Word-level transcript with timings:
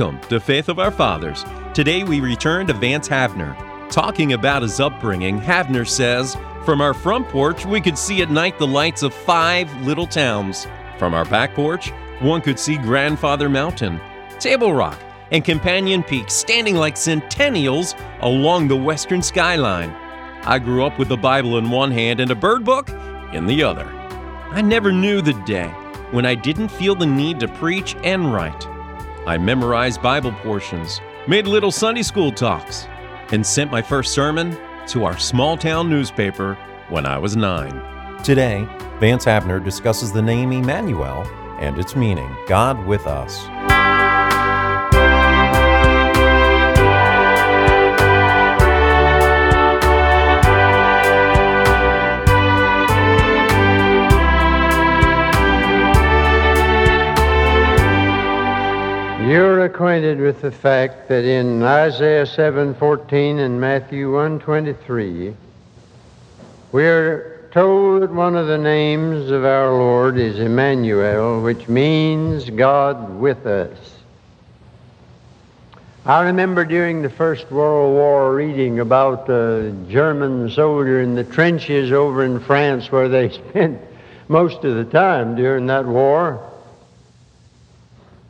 Welcome 0.00 0.28
to 0.30 0.40
Faith 0.40 0.70
of 0.70 0.78
Our 0.78 0.90
Fathers. 0.90 1.44
Today 1.74 2.04
we 2.04 2.20
return 2.20 2.66
to 2.68 2.72
Vance 2.72 3.06
Havner. 3.06 3.54
Talking 3.90 4.32
about 4.32 4.62
his 4.62 4.80
upbringing, 4.80 5.38
Havner 5.38 5.86
says, 5.86 6.38
From 6.64 6.80
our 6.80 6.94
front 6.94 7.28
porch, 7.28 7.66
we 7.66 7.82
could 7.82 7.98
see 7.98 8.22
at 8.22 8.30
night 8.30 8.58
the 8.58 8.66
lights 8.66 9.02
of 9.02 9.12
five 9.12 9.70
little 9.82 10.06
towns. 10.06 10.66
From 10.98 11.12
our 11.12 11.26
back 11.26 11.54
porch, 11.54 11.90
one 12.20 12.40
could 12.40 12.58
see 12.58 12.78
Grandfather 12.78 13.50
Mountain, 13.50 14.00
Table 14.38 14.72
Rock, 14.72 14.98
and 15.32 15.44
Companion 15.44 16.02
Peak 16.02 16.30
standing 16.30 16.76
like 16.76 16.96
centennials 16.96 17.94
along 18.22 18.68
the 18.68 18.76
western 18.76 19.20
skyline. 19.20 19.90
I 20.44 20.60
grew 20.60 20.82
up 20.82 20.98
with 20.98 21.08
the 21.08 21.18
Bible 21.18 21.58
in 21.58 21.70
one 21.70 21.90
hand 21.90 22.20
and 22.20 22.30
a 22.30 22.34
bird 22.34 22.64
book 22.64 22.88
in 23.34 23.44
the 23.44 23.62
other. 23.62 23.84
I 24.50 24.62
never 24.62 24.92
knew 24.92 25.20
the 25.20 25.34
day 25.44 25.68
when 26.10 26.24
I 26.24 26.36
didn't 26.36 26.68
feel 26.68 26.94
the 26.94 27.04
need 27.04 27.38
to 27.40 27.48
preach 27.48 27.96
and 28.02 28.32
write. 28.32 28.66
I 29.26 29.36
memorized 29.36 30.00
Bible 30.00 30.32
portions, 30.32 31.00
made 31.28 31.46
little 31.46 31.70
Sunday 31.70 32.02
school 32.02 32.32
talks, 32.32 32.86
and 33.32 33.46
sent 33.46 33.70
my 33.70 33.82
first 33.82 34.14
sermon 34.14 34.56
to 34.88 35.04
our 35.04 35.18
small 35.18 35.56
town 35.56 35.90
newspaper 35.90 36.56
when 36.88 37.04
I 37.04 37.18
was 37.18 37.36
nine. 37.36 37.82
Today, 38.24 38.66
Vance 38.98 39.26
Havner 39.26 39.62
discusses 39.62 40.10
the 40.10 40.22
name 40.22 40.52
Emmanuel 40.52 41.26
and 41.60 41.78
its 41.78 41.94
meaning 41.94 42.34
God 42.48 42.84
with 42.86 43.06
us. 43.06 43.46
You're 59.30 59.64
acquainted 59.64 60.18
with 60.18 60.40
the 60.40 60.50
fact 60.50 61.06
that 61.06 61.24
in 61.24 61.62
Isaiah 61.62 62.26
7:14 62.26 63.38
and 63.38 63.60
Matthew 63.60 64.10
1:23 64.10 65.36
we're 66.72 67.38
told 67.52 68.02
that 68.02 68.10
one 68.10 68.34
of 68.34 68.48
the 68.48 68.58
names 68.58 69.30
of 69.30 69.44
our 69.44 69.70
Lord 69.70 70.18
is 70.18 70.40
Emmanuel, 70.40 71.42
which 71.42 71.68
means 71.68 72.50
God 72.50 73.20
with 73.20 73.46
us. 73.46 74.02
I 76.04 76.24
remember 76.24 76.64
during 76.64 77.02
the 77.02 77.08
First 77.08 77.52
World 77.52 77.94
War 77.94 78.34
reading 78.34 78.80
about 78.80 79.28
a 79.28 79.72
German 79.88 80.50
soldier 80.50 81.02
in 81.02 81.14
the 81.14 81.22
trenches 81.22 81.92
over 81.92 82.24
in 82.24 82.40
France 82.40 82.90
where 82.90 83.08
they 83.08 83.28
spent 83.48 83.80
most 84.26 84.64
of 84.64 84.74
the 84.74 84.86
time 84.86 85.36
during 85.36 85.66
that 85.66 85.86
war 85.86 86.49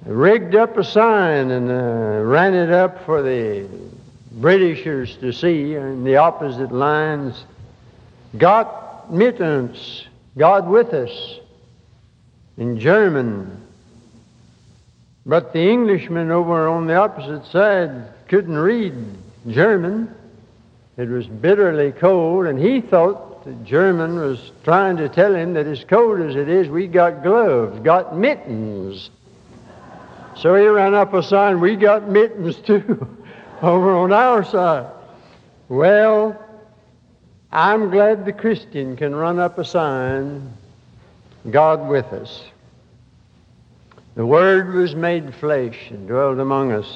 rigged 0.05 0.55
up 0.55 0.77
a 0.77 0.85
sign 0.85 1.51
and 1.51 1.71
uh, 1.71 2.25
ran 2.25 2.55
it 2.55 2.71
up 2.71 3.05
for 3.05 3.23
the 3.23 3.67
Britishers 4.33 5.17
to 5.17 5.33
see 5.33 5.75
in 5.75 6.05
the 6.05 6.17
opposite 6.17 6.73
lines. 6.73 7.45
Gott 8.37 9.13
mit 9.13 9.41
uns, 9.41 10.07
God 10.39 10.69
with 10.69 10.95
us, 10.95 11.41
in 12.57 12.79
German. 12.79 13.61
But 15.27 15.53
the 15.53 15.71
Englishman 15.71 16.31
over 16.31 16.69
on 16.69 16.87
the 16.87 16.95
opposite 16.95 17.45
side 17.47 17.91
couldn't 18.29 18.57
read 18.57 18.95
German. 19.49 20.15
It 20.97 21.09
was 21.09 21.27
bitterly 21.27 21.93
cold, 21.93 22.47
and 22.47 22.59
he 22.59 22.81
thought 22.81 23.45
the 23.45 23.53
German 23.65 24.19
was 24.19 24.53
trying 24.65 24.97
to 24.99 25.09
tell 25.09 25.35
him 25.35 25.55
that 25.55 25.67
as 25.67 25.83
cold 25.85 26.21
as 26.21 26.37
it 26.37 26.49
is, 26.49 26.69
we 26.69 26.87
got 26.87 27.23
gloves, 27.23 27.81
got 27.81 28.17
mittens. 28.17 29.11
So 30.41 30.55
he 30.55 30.67
ran 30.67 30.95
up 30.95 31.13
a 31.13 31.23
sign, 31.23 31.61
we 31.61 31.77
got 31.77 32.09
mittens 32.09 32.57
too, 32.57 33.07
over 33.63 33.95
on 33.95 34.11
our 34.11 34.43
side. 34.43 34.91
Well, 35.69 36.43
I'm 37.53 37.91
glad 37.91 38.25
the 38.25 38.33
Christian 38.33 38.97
can 38.97 39.15
run 39.15 39.39
up 39.39 39.59
a 39.59 39.67
sign, 39.67 40.51
God 41.51 41.87
with 41.91 42.07
us. 42.07 42.43
The 44.15 44.25
Word 44.25 44.73
was 44.73 44.95
made 44.95 45.35
flesh 45.35 45.91
and 45.91 46.09
dwelt 46.09 46.39
among 46.39 46.73
us. 46.73 46.91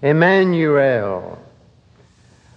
Emmanuel. 0.00 1.42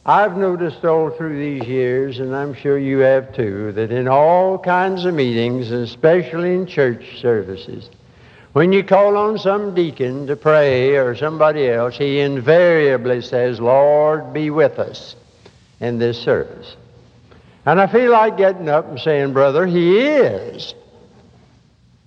I've 0.06 0.38
noticed 0.38 0.86
all 0.86 1.09
through 1.09 1.40
these 1.40 1.68
years, 1.68 2.20
and 2.20 2.36
I'm 2.36 2.53
sure 2.53 2.78
you 2.78 3.00
have 3.00 3.36
too, 3.36 3.72
that 3.72 3.92
in 3.92 4.08
all 4.08 4.59
kinds 4.59 5.06
of 5.06 5.16
meetings, 5.16 5.72
especially 5.72 6.53
in 6.53 6.68
church 6.68 7.20
services, 7.20 7.90
when 8.54 8.74
you 8.74 8.84
call 8.84 9.16
on 9.16 9.38
some 9.38 9.76
deacon 9.76 10.26
to 10.28 10.36
pray 10.36 10.96
or 10.96 11.16
somebody 11.16 11.70
else, 11.70 11.98
he 11.98 12.20
invariably 12.20 13.22
says, 13.22 13.60
Lord, 13.60 14.34
be 14.34 14.50
with 14.50 14.80
us 14.80 15.16
in 15.80 16.00
this 16.00 16.20
service. 16.20 16.76
And 17.66 17.80
I 17.80 17.86
feel 17.86 18.12
like 18.12 18.38
getting 18.38 18.68
up 18.68 18.88
and 18.90 19.00
saying, 19.00 19.34
Brother, 19.34 19.68
he 19.68 20.00
is. 20.00 20.74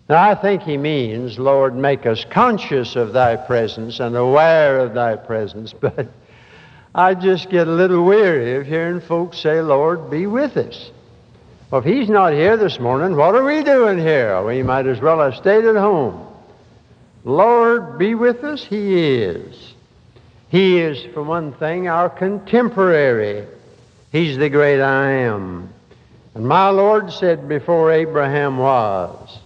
Now, 0.08 0.30
I 0.30 0.34
think 0.34 0.62
he 0.62 0.76
means, 0.76 1.38
Lord, 1.38 1.76
make 1.76 2.06
us 2.06 2.24
conscious 2.28 2.96
of 2.96 3.12
thy 3.12 3.36
presence 3.36 4.00
and 4.00 4.16
aware 4.16 4.80
of 4.80 4.94
thy 4.94 5.16
presence. 5.16 5.72
But 5.80 6.08
I 6.94 7.14
just 7.14 7.48
get 7.48 7.68
a 7.68 7.72
little 7.72 8.04
weary 8.04 8.56
of 8.56 8.66
hearing 8.66 9.00
folks 9.00 9.38
say, 9.38 9.62
Lord, 9.62 10.10
be 10.10 10.26
with 10.26 10.56
us. 10.56 10.90
Well, 11.70 11.80
if 11.80 11.86
he's 11.86 12.10
not 12.10 12.34
here 12.34 12.58
this 12.58 12.78
morning, 12.78 13.16
what 13.16 13.34
are 13.34 13.44
we 13.44 13.62
doing 13.62 13.98
here? 13.98 14.42
We 14.44 14.62
might 14.62 14.86
as 14.86 15.00
well 15.00 15.20
have 15.20 15.36
stayed 15.36 15.64
at 15.64 15.76
home. 15.76 16.31
Lord 17.24 17.98
be 17.98 18.14
with 18.14 18.42
us? 18.44 18.64
He 18.64 19.22
is. 19.22 19.74
He 20.48 20.80
is, 20.80 21.02
for 21.14 21.22
one 21.22 21.52
thing, 21.52 21.88
our 21.88 22.10
contemporary. 22.10 23.46
He's 24.10 24.36
the 24.36 24.50
great 24.50 24.80
I 24.80 25.12
am. 25.12 25.72
And 26.34 26.46
my 26.46 26.68
Lord 26.68 27.12
said 27.12 27.48
before 27.48 27.92
Abraham 27.92 28.58
was, 28.58 29.38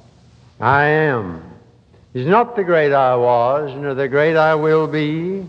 I 0.61 0.85
am. 0.85 1.43
He's 2.13 2.27
not 2.27 2.57
the 2.57 2.65
great 2.65 2.93
I 2.93 3.15
was, 3.17 3.75
nor 3.77 3.95
the 3.95 4.09
great 4.09 4.37
I 4.37 4.55
will 4.55 4.87
be. 4.87 5.47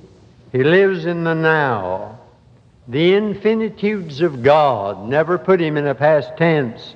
He 0.52 0.64
lives 0.64 1.06
in 1.06 1.24
the 1.24 1.34
now. 1.34 2.20
The 2.88 3.14
infinitudes 3.14 4.22
of 4.22 4.44
God 4.44 5.08
never 5.08 5.38
put 5.38 5.62
him 5.62 5.78
in 5.78 5.88
a 5.88 5.96
past 5.96 6.38
tense. 6.38 6.96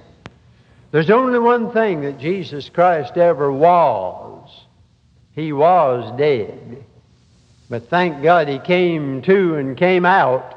There's 0.91 1.09
only 1.09 1.39
one 1.39 1.71
thing 1.71 2.01
that 2.01 2.19
Jesus 2.19 2.69
Christ 2.69 3.17
ever 3.17 3.51
was, 3.51 4.30
he 5.35 5.53
was 5.53 6.17
dead. 6.17 6.83
But 7.69 7.89
thank 7.89 8.21
God 8.21 8.47
he 8.47 8.59
came 8.59 9.21
to 9.23 9.55
and 9.55 9.77
came 9.77 10.05
out, 10.05 10.55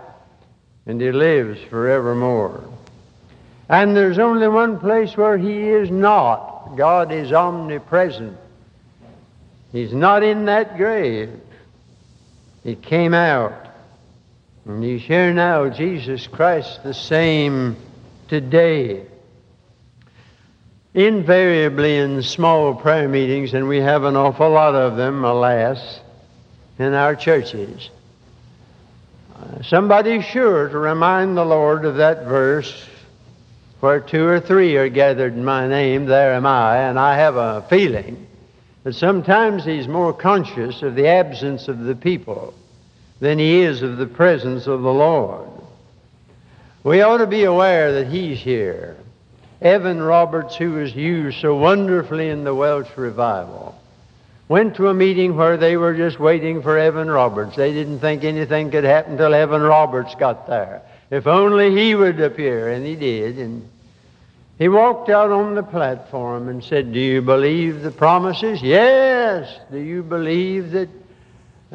and 0.86 1.00
he 1.00 1.12
lives 1.12 1.60
forevermore. 1.70 2.64
And 3.68 3.96
there's 3.96 4.18
only 4.18 4.48
one 4.48 4.78
place 4.78 5.16
where 5.16 5.38
he 5.38 5.68
is 5.68 5.90
not. 5.90 6.76
God 6.76 7.12
is 7.12 7.32
omnipresent. 7.32 8.36
He's 9.72 9.92
not 9.92 10.22
in 10.22 10.44
that 10.46 10.76
grave. 10.76 11.30
He 12.62 12.74
came 12.74 13.14
out. 13.14 13.52
And 14.64 14.82
he's 14.82 15.02
here 15.02 15.32
now, 15.32 15.68
Jesus 15.68 16.26
Christ, 16.26 16.82
the 16.82 16.94
same 16.94 17.76
today 18.28 19.06
invariably 20.94 21.96
in 21.96 22.22
small 22.22 22.74
prayer 22.74 23.08
meetings, 23.08 23.52
and 23.52 23.66
we 23.66 23.78
have 23.78 24.04
an 24.04 24.16
awful 24.16 24.50
lot 24.50 24.76
of 24.76 24.96
them, 24.96 25.24
alas, 25.24 26.00
in 26.78 26.94
our 26.94 27.16
churches. 27.16 27.90
Uh, 29.34 29.62
somebody's 29.62 30.24
sure 30.24 30.68
to 30.68 30.78
remind 30.78 31.36
the 31.36 31.44
Lord 31.44 31.84
of 31.84 31.96
that 31.96 32.24
verse 32.24 32.86
where 33.80 34.00
two 34.00 34.24
or 34.24 34.40
three 34.40 34.76
are 34.76 34.88
gathered 34.88 35.34
in 35.34 35.44
my 35.44 35.66
name, 35.66 36.06
there 36.06 36.32
am 36.32 36.46
I, 36.46 36.88
and 36.88 36.98
I 36.98 37.16
have 37.16 37.36
a 37.36 37.66
feeling 37.68 38.26
that 38.84 38.94
sometimes 38.94 39.64
he's 39.64 39.88
more 39.88 40.12
conscious 40.12 40.82
of 40.82 40.94
the 40.94 41.08
absence 41.08 41.68
of 41.68 41.80
the 41.80 41.96
people 41.96 42.54
than 43.20 43.38
he 43.38 43.60
is 43.62 43.82
of 43.82 43.96
the 43.96 44.06
presence 44.06 44.66
of 44.66 44.82
the 44.82 44.92
Lord. 44.92 45.48
We 46.84 47.00
ought 47.00 47.18
to 47.18 47.26
be 47.26 47.44
aware 47.44 47.92
that 47.92 48.06
he's 48.06 48.38
here. 48.38 48.96
Evan 49.64 50.02
Roberts, 50.02 50.56
who 50.56 50.72
was 50.72 50.94
used 50.94 51.40
so 51.40 51.56
wonderfully 51.56 52.28
in 52.28 52.44
the 52.44 52.54
Welsh 52.54 52.90
revival, 52.96 53.74
went 54.46 54.76
to 54.76 54.88
a 54.88 54.94
meeting 54.94 55.36
where 55.36 55.56
they 55.56 55.78
were 55.78 55.94
just 55.94 56.20
waiting 56.20 56.60
for 56.60 56.76
Evan 56.76 57.10
Roberts. 57.10 57.56
They 57.56 57.72
didn't 57.72 58.00
think 58.00 58.24
anything 58.24 58.70
could 58.70 58.84
happen 58.84 59.16
till 59.16 59.32
Evan 59.32 59.62
Roberts 59.62 60.14
got 60.16 60.46
there. 60.46 60.82
If 61.10 61.26
only 61.26 61.74
he 61.74 61.94
would 61.94 62.20
appear, 62.20 62.72
and 62.72 62.84
he 62.84 62.94
did. 62.94 63.38
And 63.38 63.66
he 64.58 64.68
walked 64.68 65.08
out 65.08 65.30
on 65.30 65.54
the 65.54 65.62
platform 65.62 66.48
and 66.48 66.62
said, 66.62 66.92
Do 66.92 67.00
you 67.00 67.22
believe 67.22 67.80
the 67.80 67.90
promises? 67.90 68.62
Yes. 68.62 69.58
Do 69.70 69.78
you 69.78 70.02
believe 70.02 70.72
that 70.72 70.90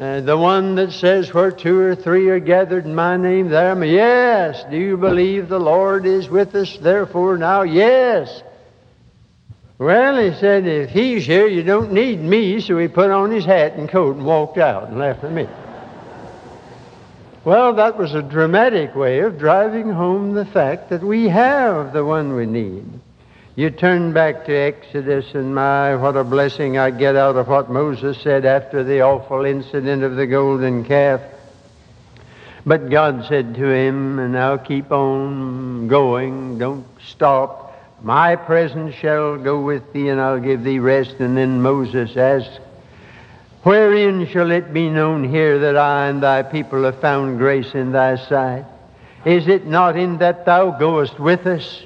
uh, 0.00 0.22
the 0.22 0.36
one 0.36 0.76
that 0.76 0.92
says, 0.92 1.34
Where 1.34 1.52
two 1.52 1.78
or 1.78 1.94
three 1.94 2.30
are 2.30 2.40
gathered 2.40 2.86
in 2.86 2.94
my 2.94 3.18
name, 3.18 3.50
there 3.50 3.72
am 3.72 3.82
I. 3.82 3.86
Yes. 3.86 4.64
Do 4.70 4.78
you 4.78 4.96
believe 4.96 5.50
the 5.50 5.60
Lord 5.60 6.06
is 6.06 6.26
with 6.30 6.54
us, 6.54 6.78
therefore 6.78 7.36
now? 7.36 7.62
Yes. 7.62 8.42
Well, 9.76 10.18
he 10.18 10.38
said, 10.38 10.66
if 10.66 10.88
he's 10.88 11.26
here, 11.26 11.46
you 11.46 11.62
don't 11.62 11.92
need 11.92 12.18
me. 12.20 12.60
So 12.60 12.78
he 12.78 12.88
put 12.88 13.10
on 13.10 13.30
his 13.30 13.44
hat 13.44 13.74
and 13.74 13.88
coat 13.90 14.16
and 14.16 14.24
walked 14.24 14.56
out 14.56 14.88
and 14.88 14.98
left 14.98 15.22
me. 15.22 15.46
Well, 17.44 17.74
that 17.74 17.98
was 17.98 18.14
a 18.14 18.22
dramatic 18.22 18.94
way 18.94 19.20
of 19.20 19.38
driving 19.38 19.90
home 19.90 20.32
the 20.32 20.44
fact 20.46 20.90
that 20.90 21.02
we 21.02 21.28
have 21.28 21.92
the 21.92 22.04
one 22.04 22.34
we 22.34 22.46
need. 22.46 22.99
You 23.60 23.68
turn 23.68 24.14
back 24.14 24.46
to 24.46 24.54
Exodus, 24.54 25.34
and 25.34 25.54
my, 25.54 25.94
what 25.94 26.16
a 26.16 26.24
blessing 26.24 26.78
I 26.78 26.90
get 26.90 27.14
out 27.14 27.36
of 27.36 27.48
what 27.48 27.70
Moses 27.70 28.18
said 28.22 28.46
after 28.46 28.82
the 28.82 29.02
awful 29.02 29.44
incident 29.44 30.02
of 30.02 30.16
the 30.16 30.26
golden 30.26 30.82
calf. 30.82 31.20
But 32.64 32.88
God 32.88 33.26
said 33.28 33.54
to 33.56 33.70
him, 33.70 34.18
and 34.18 34.32
now 34.32 34.56
keep 34.56 34.90
on 34.90 35.88
going, 35.88 36.56
don't 36.56 36.86
stop. 37.06 37.78
My 38.00 38.34
presence 38.34 38.94
shall 38.94 39.36
go 39.36 39.60
with 39.60 39.92
thee, 39.92 40.08
and 40.08 40.18
I'll 40.18 40.40
give 40.40 40.64
thee 40.64 40.78
rest. 40.78 41.16
And 41.18 41.36
then 41.36 41.60
Moses 41.60 42.16
asked, 42.16 42.60
Wherein 43.62 44.26
shall 44.26 44.50
it 44.52 44.72
be 44.72 44.88
known 44.88 45.22
here 45.22 45.58
that 45.58 45.76
I 45.76 46.06
and 46.06 46.22
thy 46.22 46.44
people 46.44 46.84
have 46.84 47.02
found 47.02 47.36
grace 47.36 47.74
in 47.74 47.92
thy 47.92 48.16
sight? 48.16 48.64
Is 49.26 49.48
it 49.48 49.66
not 49.66 49.98
in 49.98 50.16
that 50.16 50.46
thou 50.46 50.70
goest 50.70 51.20
with 51.20 51.46
us? 51.46 51.82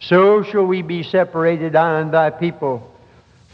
So 0.00 0.42
shall 0.42 0.66
we 0.66 0.82
be 0.82 1.02
separated, 1.02 1.76
I 1.76 2.00
and 2.00 2.12
thy 2.12 2.30
people, 2.30 2.90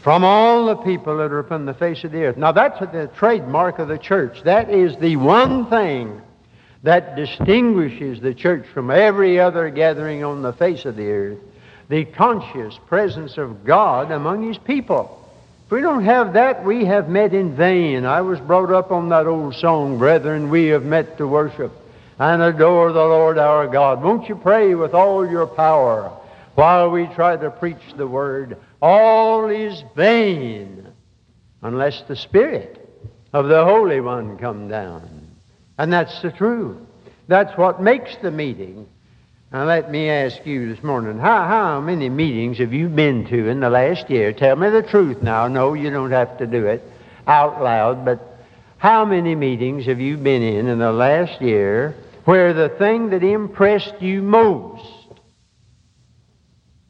from 0.01 0.23
all 0.23 0.65
the 0.67 0.77
people 0.77 1.17
that 1.17 1.31
are 1.31 1.39
upon 1.39 1.65
the 1.65 1.73
face 1.73 2.03
of 2.03 2.11
the 2.11 2.23
earth. 2.23 2.37
Now 2.37 2.51
that's 2.51 2.79
the 2.79 3.09
trademark 3.17 3.79
of 3.79 3.87
the 3.87 3.97
church. 3.97 4.43
That 4.43 4.69
is 4.69 4.95
the 4.97 5.17
one 5.17 5.69
thing 5.69 6.21
that 6.83 7.15
distinguishes 7.15 8.21
the 8.21 8.33
church 8.33 8.65
from 8.73 8.91
every 8.91 9.39
other 9.39 9.69
gathering 9.69 10.23
on 10.23 10.41
the 10.41 10.53
face 10.53 10.85
of 10.85 10.95
the 10.95 11.09
earth 11.09 11.39
the 11.89 12.05
conscious 12.05 12.77
presence 12.87 13.37
of 13.37 13.63
God 13.63 14.11
among 14.11 14.47
his 14.47 14.57
people. 14.57 15.13
If 15.65 15.71
we 15.71 15.81
don't 15.81 16.03
have 16.03 16.33
that, 16.33 16.63
we 16.63 16.85
have 16.85 17.09
met 17.09 17.33
in 17.33 17.55
vain. 17.55 18.05
I 18.05 18.21
was 18.21 18.39
brought 18.39 18.71
up 18.71 18.91
on 18.91 19.09
that 19.09 19.27
old 19.27 19.55
song, 19.55 19.97
Brethren, 19.97 20.49
we 20.49 20.67
have 20.67 20.83
met 20.83 21.17
to 21.17 21.27
worship 21.27 21.71
and 22.19 22.41
adore 22.41 22.91
the 22.91 23.03
Lord 23.03 23.37
our 23.37 23.67
God. 23.67 24.01
Won't 24.01 24.27
you 24.27 24.35
pray 24.35 24.75
with 24.75 24.93
all 24.93 25.29
your 25.29 25.47
power 25.47 26.11
while 26.57 26.89
we 26.89 27.07
try 27.07 27.37
to 27.37 27.49
preach 27.51 27.93
the 27.95 28.07
word? 28.07 28.57
All 28.81 29.49
is 29.49 29.83
vain 29.95 30.87
unless 31.61 32.01
the 32.07 32.15
Spirit 32.15 32.89
of 33.31 33.47
the 33.47 33.63
Holy 33.63 34.01
One 34.01 34.37
come 34.37 34.67
down. 34.67 35.27
And 35.77 35.93
that's 35.93 36.21
the 36.21 36.31
truth. 36.31 36.77
That's 37.27 37.57
what 37.57 37.81
makes 37.81 38.15
the 38.21 38.31
meeting 38.31 38.87
now, 39.49 39.63
let 39.63 39.89
me 39.89 40.09
ask 40.09 40.45
you 40.45 40.73
this 40.73 40.83
morning 40.83 41.19
how, 41.19 41.47
how 41.47 41.79
many 41.79 42.09
meetings 42.09 42.57
have 42.57 42.73
you 42.73 42.89
been 42.89 43.25
to 43.27 43.47
in 43.47 43.61
the 43.61 43.69
last 43.69 44.09
year? 44.09 44.33
Tell 44.33 44.57
me 44.57 44.69
the 44.69 44.83
truth 44.83 45.21
now. 45.21 45.47
No, 45.47 45.73
you 45.73 45.89
don't 45.89 46.11
have 46.11 46.37
to 46.39 46.45
do 46.47 46.65
it 46.65 46.83
out 47.25 47.63
loud, 47.63 48.03
but 48.03 48.39
how 48.77 49.05
many 49.05 49.35
meetings 49.35 49.85
have 49.85 50.01
you 50.01 50.17
been 50.17 50.41
in 50.41 50.67
in 50.67 50.79
the 50.79 50.91
last 50.91 51.41
year 51.41 51.95
where 52.25 52.53
the 52.53 52.67
thing 52.77 53.11
that 53.11 53.23
impressed 53.23 54.01
you 54.01 54.21
most 54.21 54.96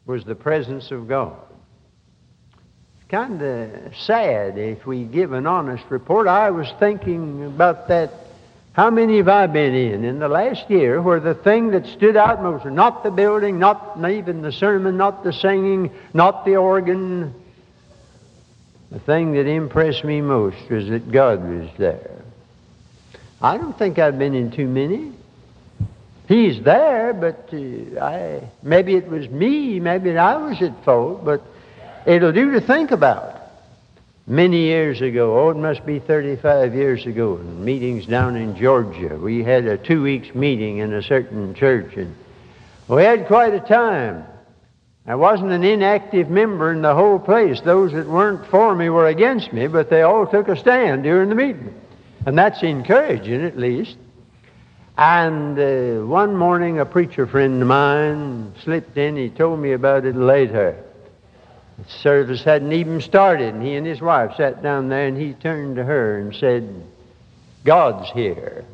was 0.07 0.23
the 0.23 0.35
presence 0.35 0.89
of 0.89 1.07
God? 1.07 1.37
It's 2.95 3.11
kind 3.11 3.41
of 3.41 3.95
sad 3.97 4.57
if 4.57 4.87
we 4.87 5.03
give 5.03 5.33
an 5.33 5.45
honest 5.45 5.83
report. 5.89 6.27
I 6.27 6.49
was 6.49 6.71
thinking 6.79 7.45
about 7.45 7.89
that 7.89 8.11
how 8.71 8.89
many 8.89 9.17
have 9.17 9.27
I 9.27 9.47
been 9.47 9.73
in 9.73 10.05
in 10.05 10.19
the 10.19 10.27
last 10.27 10.69
year 10.69 11.01
where 11.01 11.19
the 11.19 11.33
thing 11.33 11.71
that 11.71 11.87
stood 11.87 12.15
out 12.15 12.41
most, 12.43 12.63
not 12.65 13.03
the 13.03 13.11
building, 13.11 13.59
not 13.59 13.97
even 14.07 14.41
the 14.41 14.51
sermon, 14.51 14.97
not 14.97 15.23
the 15.23 15.33
singing, 15.33 15.91
not 16.13 16.45
the 16.45 16.57
organ, 16.57 17.33
the 18.91 18.99
thing 18.99 19.33
that 19.33 19.47
impressed 19.47 20.03
me 20.03 20.21
most 20.21 20.69
was 20.69 20.87
that 20.89 21.11
God 21.11 21.43
was 21.43 21.69
there. 21.77 22.21
I 23.41 23.57
don't 23.57 23.77
think 23.77 23.99
I've 23.99 24.17
been 24.17 24.35
in 24.35 24.51
too 24.51 24.67
many. 24.67 25.11
He's 26.27 26.61
there, 26.61 27.13
but 27.13 27.49
uh, 27.53 28.03
I, 28.03 28.49
maybe 28.61 28.95
it 28.95 29.07
was 29.07 29.29
me, 29.29 29.79
maybe 29.79 30.17
I 30.17 30.35
was 30.35 30.61
at 30.61 30.83
fault, 30.83 31.23
but 31.23 31.41
it'll 32.05 32.33
do 32.33 32.51
to 32.51 32.61
think 32.61 32.91
about 32.91 33.37
many 34.27 34.63
years 34.63 35.01
ago, 35.01 35.39
oh, 35.39 35.49
it 35.49 35.57
must 35.57 35.85
be 35.85 35.99
35 35.99 36.75
years 36.75 37.05
ago, 37.05 37.37
in 37.37 37.63
meetings 37.63 38.05
down 38.05 38.35
in 38.35 38.57
Georgia. 38.57 39.15
We 39.15 39.41
had 39.41 39.65
a 39.65 39.77
two 39.77 40.03
weeks 40.03 40.35
meeting 40.35 40.79
in 40.79 40.93
a 40.93 41.01
certain 41.01 41.55
church, 41.55 41.95
and 41.95 42.13
we 42.89 43.03
had 43.03 43.27
quite 43.27 43.53
a 43.53 43.61
time. 43.61 44.25
I 45.05 45.15
wasn't 45.15 45.51
an 45.51 45.63
inactive 45.63 46.29
member 46.29 46.73
in 46.73 46.81
the 46.81 46.93
whole 46.93 47.19
place. 47.19 47.61
Those 47.61 47.93
that 47.93 48.07
weren't 48.07 48.45
for 48.47 48.75
me 48.75 48.89
were 48.89 49.07
against 49.07 49.53
me, 49.53 49.67
but 49.67 49.89
they 49.89 50.01
all 50.01 50.27
took 50.27 50.49
a 50.49 50.57
stand 50.57 51.03
during 51.03 51.29
the 51.29 51.35
meeting. 51.35 51.73
And 52.25 52.37
that's 52.37 52.61
encouraging, 52.61 53.45
at 53.45 53.57
least. 53.57 53.95
And 54.97 55.59
uh, 55.59 56.05
one 56.07 56.35
morning, 56.35 56.79
a 56.79 56.85
preacher 56.85 57.27
friend 57.27 57.61
of 57.61 57.67
mine 57.67 58.53
slipped 58.63 58.97
in. 58.97 59.15
He 59.15 59.29
told 59.29 59.59
me 59.59 59.73
about 59.73 60.05
it 60.05 60.15
later. 60.15 60.83
The 61.77 61.87
service 61.87 62.43
hadn't 62.43 62.73
even 62.73 63.01
started, 63.01 63.53
and 63.53 63.61
he 63.61 63.75
and 63.75 63.85
his 63.85 64.01
wife 64.01 64.31
sat 64.37 64.63
down 64.63 64.89
there, 64.89 65.05
and 65.05 65.15
he 65.15 65.33
turned 65.33 65.75
to 65.75 65.83
her 65.83 66.17
and 66.17 66.35
said, 66.35 66.83
God's 67.63 68.09
here. 68.11 68.65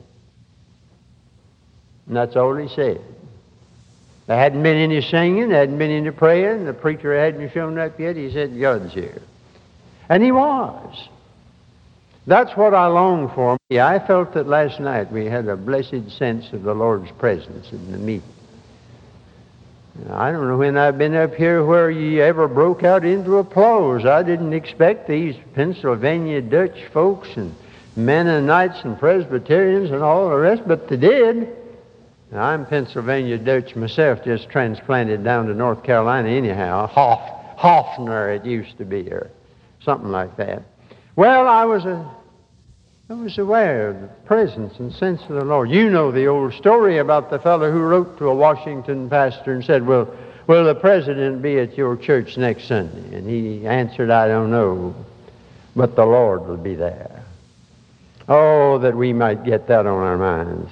And 2.07 2.15
that's 2.15 2.37
all 2.37 2.55
he 2.55 2.69
said. 2.69 3.01
There 4.27 4.37
hadn't 4.37 4.63
been 4.63 4.77
any 4.77 5.01
singing, 5.01 5.49
there 5.49 5.59
hadn't 5.59 5.77
been 5.77 5.91
any 5.91 6.11
praying, 6.11 6.65
the 6.65 6.73
preacher 6.73 7.13
hadn't 7.19 7.51
shown 7.51 7.77
up 7.77 7.99
yet. 7.99 8.15
He 8.15 8.31
said, 8.31 8.57
God's 8.57 8.93
here. 8.93 9.21
And 10.07 10.23
he 10.23 10.31
was. 10.31 11.09
That's 12.25 12.55
what 12.55 12.73
I 12.73 12.87
long 12.87 13.29
for. 13.29 13.57
I 13.71 13.99
felt 13.99 14.33
that 14.33 14.47
last 14.47 14.79
night 14.79 15.11
we 15.11 15.25
had 15.25 15.47
a 15.47 15.57
blessed 15.57 16.09
sense 16.17 16.53
of 16.53 16.63
the 16.63 16.73
Lord's 16.73 17.11
presence 17.11 17.71
in 17.71 17.91
the 17.91 17.97
meeting. 17.97 18.29
I 20.09 20.31
don't 20.31 20.47
know 20.47 20.57
when 20.57 20.77
I've 20.77 20.97
been 20.97 21.15
up 21.15 21.35
here 21.35 21.63
where 21.63 21.91
you 21.91 22.21
ever 22.21 22.47
broke 22.47 22.83
out 22.83 23.05
into 23.05 23.37
applause. 23.37 24.05
I 24.05 24.23
didn't 24.23 24.53
expect 24.53 25.07
these 25.07 25.35
Pennsylvania 25.53 26.41
Dutch 26.41 26.85
folks 26.93 27.29
and 27.35 27.53
Mennonites 27.95 28.83
and 28.83 28.97
Presbyterians 28.97 29.91
and 29.91 30.01
all 30.01 30.29
the 30.29 30.35
rest, 30.35 30.63
but 30.65 30.87
they 30.87 30.97
did. 30.97 31.55
Now, 32.31 32.43
I'm 32.43 32.65
Pennsylvania 32.65 33.37
Dutch 33.37 33.75
myself, 33.75 34.23
just 34.23 34.49
transplanted 34.49 35.23
down 35.23 35.45
to 35.47 35.53
North 35.53 35.83
Carolina 35.83 36.29
anyhow. 36.29 36.87
Hoff, 36.87 37.59
Hoffner 37.59 38.31
it 38.31 38.45
used 38.45 38.77
to 38.79 38.85
be, 38.85 39.11
or 39.11 39.29
something 39.81 40.09
like 40.09 40.35
that. 40.37 40.63
Well, 41.15 41.47
I 41.47 41.65
was 41.65 41.85
a 41.85 42.09
I 43.09 43.13
was 43.13 43.37
aware 43.37 43.89
of 43.89 44.01
the 44.01 44.07
presence 44.07 44.79
and 44.79 44.91
sense 44.91 45.21
of 45.23 45.35
the 45.35 45.43
Lord. 45.43 45.69
You 45.69 45.89
know 45.89 46.11
the 46.11 46.27
old 46.27 46.53
story 46.53 46.97
about 46.97 47.29
the 47.29 47.37
fellow 47.37 47.69
who 47.69 47.81
wrote 47.81 48.17
to 48.17 48.29
a 48.29 48.35
Washington 48.35 49.09
pastor 49.09 49.53
and 49.53 49.63
said, 49.63 49.85
Well, 49.85 50.09
will 50.47 50.63
the 50.63 50.73
president 50.73 51.41
be 51.41 51.59
at 51.59 51.77
your 51.77 51.95
church 51.95 52.37
next 52.37 52.65
Sunday? 52.67 53.15
And 53.15 53.29
he 53.29 53.67
answered, 53.67 54.09
I 54.09 54.27
don't 54.27 54.49
know, 54.49 54.95
but 55.75 55.95
the 55.95 56.05
Lord 56.05 56.47
will 56.47 56.57
be 56.57 56.75
there. 56.75 57.23
Oh, 58.27 58.79
that 58.79 58.95
we 58.95 59.13
might 59.13 59.43
get 59.43 59.67
that 59.67 59.85
on 59.85 59.99
our 59.99 60.17
minds. 60.17 60.71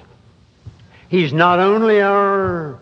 He's 1.10 1.34
not 1.34 1.60
only 1.60 2.02
our 2.02 2.80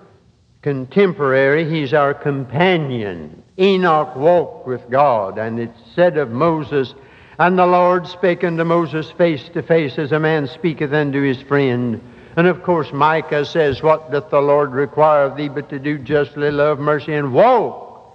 contemporary, 0.61 1.69
he's 1.69 1.93
our 1.93 2.13
companion. 2.13 3.41
Enoch 3.57 4.15
walked 4.15 4.67
with 4.67 4.89
God, 4.89 5.37
and 5.39 5.59
it's 5.59 5.79
said 5.95 6.17
of 6.17 6.29
Moses, 6.29 6.93
and 7.39 7.57
the 7.57 7.65
Lord 7.65 8.05
spake 8.05 8.43
unto 8.43 8.65
Moses 8.65 9.09
face 9.11 9.47
to 9.53 9.63
face 9.63 9.97
as 9.97 10.11
a 10.11 10.19
man 10.19 10.45
speaketh 10.45 10.91
unto 10.91 11.21
his 11.21 11.41
friend. 11.41 12.01
And 12.35 12.47
of 12.47 12.63
course, 12.63 12.91
Micah 12.91 13.45
says, 13.45 13.81
What 13.81 14.11
doth 14.11 14.29
the 14.29 14.41
Lord 14.41 14.73
require 14.73 15.23
of 15.23 15.37
thee 15.37 15.47
but 15.47 15.69
to 15.69 15.79
do 15.79 15.97
justly, 15.97 16.51
love 16.51 16.79
mercy, 16.79 17.13
and 17.13 17.33
walk 17.33 18.13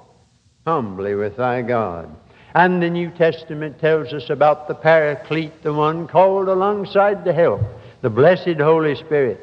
humbly 0.67 1.15
with 1.15 1.39
thy 1.39 1.63
God? 1.63 2.15
And 2.55 2.83
the 2.83 2.91
New 2.91 3.11
Testament 3.11 3.81
tells 3.81 4.13
us 4.13 4.29
about 4.29 4.69
the 4.69 4.75
Paraclete, 4.75 5.63
the 5.63 5.73
one 5.73 6.07
called 6.07 6.49
alongside 6.49 7.25
to 7.25 7.33
help, 7.33 7.63
the 8.03 8.11
blessed 8.11 8.61
Holy 8.61 8.95
Spirit. 8.95 9.41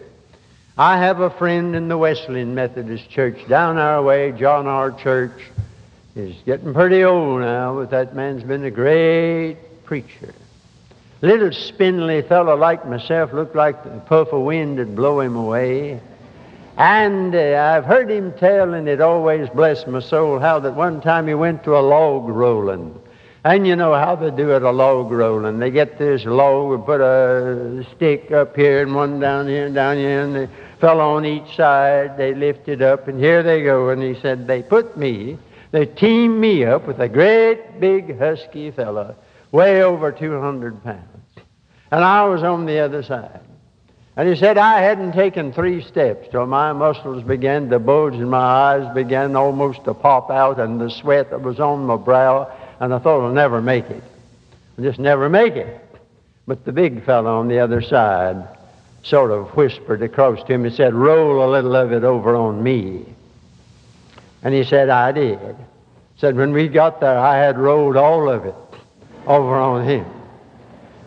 I 0.77 0.97
have 0.97 1.21
a 1.21 1.31
friend 1.31 1.75
in 1.75 1.87
the 1.87 1.97
Wesleyan 1.97 2.53
Methodist 2.53 3.09
Church 3.09 3.47
down 3.49 3.79
our 3.79 4.01
way, 4.03 4.31
John 4.31 4.67
R. 4.67 4.91
Church. 4.91 5.43
He's 6.13 6.35
getting 6.45 6.71
pretty 6.73 7.03
old 7.03 7.41
now, 7.41 7.75
but 7.75 7.89
that 7.89 8.15
man's 8.15 8.43
been 8.43 8.63
a 8.63 8.71
great 8.71 9.57
preacher. 9.91 10.33
Little 11.21 11.51
spindly 11.51 12.21
fellow 12.21 12.55
like 12.55 12.87
myself 12.87 13.33
looked 13.33 13.57
like 13.57 13.83
the 13.83 13.89
puff 13.99 14.29
of 14.31 14.43
wind 14.43 14.77
would 14.77 14.95
blow 14.95 15.19
him 15.19 15.35
away. 15.35 15.99
And 16.77 17.35
uh, 17.35 17.75
I've 17.75 17.83
heard 17.83 18.09
him 18.09 18.31
tell, 18.39 18.73
and 18.73 18.87
it 18.87 19.01
always 19.01 19.49
blessed 19.49 19.89
my 19.89 19.99
soul, 19.99 20.39
how 20.39 20.61
that 20.61 20.75
one 20.75 21.01
time 21.01 21.27
he 21.27 21.33
went 21.33 21.65
to 21.65 21.75
a 21.75 21.83
log 21.83 22.29
rolling. 22.29 22.97
And 23.43 23.67
you 23.67 23.75
know 23.75 23.93
how 23.93 24.15
they 24.15 24.31
do 24.31 24.51
it, 24.51 24.63
a 24.63 24.71
log 24.71 25.11
rolling. 25.11 25.59
They 25.59 25.71
get 25.71 25.99
this 25.99 26.23
log 26.23 26.73
and 26.73 26.85
put 26.85 27.01
a 27.01 27.85
stick 27.93 28.31
up 28.31 28.55
here 28.55 28.83
and 28.83 28.95
one 28.95 29.19
down 29.19 29.49
here 29.49 29.65
and 29.65 29.75
down 29.75 29.97
here, 29.97 30.21
and 30.21 30.33
they 30.33 30.47
fell 30.79 31.01
on 31.01 31.25
each 31.25 31.53
side. 31.57 32.15
They 32.15 32.33
lift 32.33 32.69
it 32.69 32.81
up, 32.81 33.09
and 33.09 33.19
here 33.19 33.43
they 33.43 33.61
go. 33.61 33.89
And 33.89 34.01
he 34.01 34.17
said, 34.21 34.47
They 34.47 34.63
put 34.63 34.95
me 34.95 35.37
They 35.71 35.85
teamed 35.85 36.39
me 36.39 36.63
up 36.63 36.87
with 36.87 36.99
a 36.99 37.09
great 37.09 37.81
big 37.81 38.17
husky 38.17 38.71
fellow, 38.71 39.15
way 39.51 39.83
over 39.83 40.11
200 40.11 40.83
pounds. 40.83 41.05
And 41.91 42.03
I 42.03 42.23
was 42.25 42.41
on 42.43 42.65
the 42.65 42.79
other 42.79 43.03
side. 43.03 43.41
And 44.15 44.27
he 44.27 44.35
said 44.35 44.57
I 44.57 44.81
hadn't 44.81 45.13
taken 45.13 45.53
three 45.53 45.81
steps 45.81 46.27
till 46.31 46.45
my 46.45 46.73
muscles 46.73 47.23
began 47.23 47.69
to 47.69 47.79
bulge 47.79 48.15
and 48.15 48.29
my 48.29 48.37
eyes 48.37 48.93
began 48.93 49.35
almost 49.35 49.83
to 49.85 49.93
pop 49.93 50.29
out 50.29 50.59
and 50.59 50.79
the 50.79 50.89
sweat 50.89 51.29
that 51.29 51.41
was 51.41 51.59
on 51.59 51.85
my 51.85 51.95
brow, 51.95 52.51
and 52.79 52.93
I 52.93 52.99
thought 52.99 53.25
I'll 53.25 53.33
never 53.33 53.61
make 53.61 53.85
it. 53.85 54.03
I'll 54.77 54.83
just 54.83 54.99
never 54.99 55.29
make 55.29 55.53
it. 55.55 55.79
But 56.45 56.65
the 56.65 56.71
big 56.71 57.05
fellow 57.05 57.39
on 57.39 57.47
the 57.47 57.59
other 57.59 57.81
side 57.81 58.47
sort 59.03 59.31
of 59.31 59.49
whispered 59.55 60.01
across 60.01 60.43
to 60.43 60.53
him 60.53 60.65
and 60.65 60.73
said, 60.73 60.93
Roll 60.93 61.43
a 61.43 61.49
little 61.49 61.75
of 61.75 61.91
it 61.91 62.03
over 62.03 62.35
on 62.35 62.61
me. 62.61 63.05
And 64.43 64.53
he 64.53 64.63
said, 64.63 64.89
I 64.89 65.11
did. 65.11 65.55
Said 66.17 66.35
when 66.35 66.51
we 66.51 66.67
got 66.67 66.99
there, 66.99 67.17
I 67.17 67.37
had 67.37 67.57
rolled 67.57 67.95
all 67.95 68.29
of 68.29 68.45
it 68.45 68.55
over 69.27 69.55
on 69.55 69.85
him. 69.85 70.05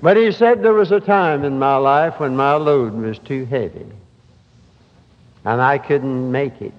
But 0.03 0.17
he 0.17 0.33
said 0.33 0.63
there 0.63 0.73
was 0.73 0.93
a 0.93 1.01
time 1.01 1.45
in 1.45 1.59
my 1.59 1.77
life 1.77 2.21
when 2.21 2.37
my 2.37 2.55
load 2.55 2.95
was 2.95 3.19
too 3.19 3.45
heavy 3.47 3.87
and 5.45 5.61
I 5.61 5.79
couldn't 5.79 6.33
make 6.33 6.61
it. 6.63 6.73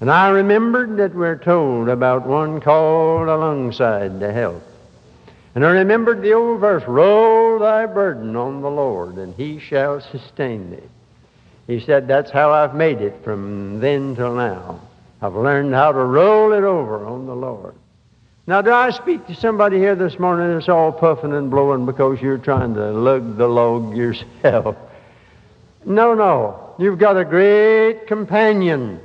And 0.00 0.10
I 0.10 0.28
remembered 0.30 0.96
that 0.98 1.14
we're 1.14 1.36
told 1.38 1.88
about 1.88 2.26
one 2.26 2.60
called 2.60 3.28
alongside 3.28 4.20
to 4.20 4.32
help. 4.32 4.62
And 5.54 5.64
I 5.66 5.70
remembered 5.70 6.22
the 6.22 6.34
old 6.34 6.60
verse, 6.60 6.84
Roll 6.86 7.58
thy 7.58 7.86
burden 7.86 8.36
on 8.36 8.60
the 8.60 8.70
Lord, 8.70 9.16
and 9.16 9.34
he 9.34 9.58
shall 9.58 10.00
sustain 10.00 10.70
thee. 10.70 10.88
He 11.66 11.80
said, 11.80 12.06
That's 12.06 12.30
how 12.30 12.52
I've 12.52 12.74
made 12.74 13.00
it 13.00 13.24
from 13.24 13.80
then 13.80 14.14
till 14.14 14.34
now. 14.34 14.80
I've 15.20 15.34
learned 15.34 15.74
how 15.74 15.90
to 15.90 15.98
roll 15.98 16.52
it 16.52 16.62
over 16.62 17.04
on 17.04 17.26
the 17.26 17.34
Lord. 17.34 17.74
Now, 18.48 18.62
do 18.62 18.72
I 18.72 18.88
speak 18.88 19.26
to 19.26 19.34
somebody 19.34 19.76
here 19.76 19.94
this 19.94 20.18
morning 20.18 20.54
that's 20.54 20.70
all 20.70 20.90
puffing 20.90 21.34
and 21.34 21.50
blowing 21.50 21.84
because 21.84 22.18
you're 22.22 22.38
trying 22.38 22.72
to 22.76 22.92
lug 22.92 23.36
the 23.36 23.46
log 23.46 23.94
yourself? 23.94 24.74
No, 25.84 26.14
no. 26.14 26.74
You've 26.78 26.98
got 26.98 27.18
a 27.18 27.26
great 27.26 28.06
companion. 28.06 29.00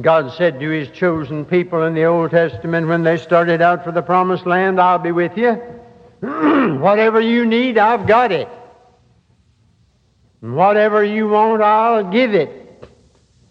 God 0.00 0.32
said 0.36 0.58
to 0.58 0.68
his 0.68 0.88
chosen 0.88 1.44
people 1.44 1.84
in 1.84 1.94
the 1.94 2.06
Old 2.06 2.32
Testament 2.32 2.88
when 2.88 3.04
they 3.04 3.18
started 3.18 3.62
out 3.62 3.84
for 3.84 3.92
the 3.92 4.02
promised 4.02 4.46
land, 4.46 4.80
I'll 4.80 4.98
be 4.98 5.12
with 5.12 5.38
you. 5.38 5.52
Whatever 6.80 7.20
you 7.20 7.46
need, 7.46 7.78
I've 7.78 8.08
got 8.08 8.32
it. 8.32 8.48
And 10.42 10.56
whatever 10.56 11.04
you 11.04 11.28
want, 11.28 11.62
I'll 11.62 12.10
give 12.10 12.34
it. 12.34 12.50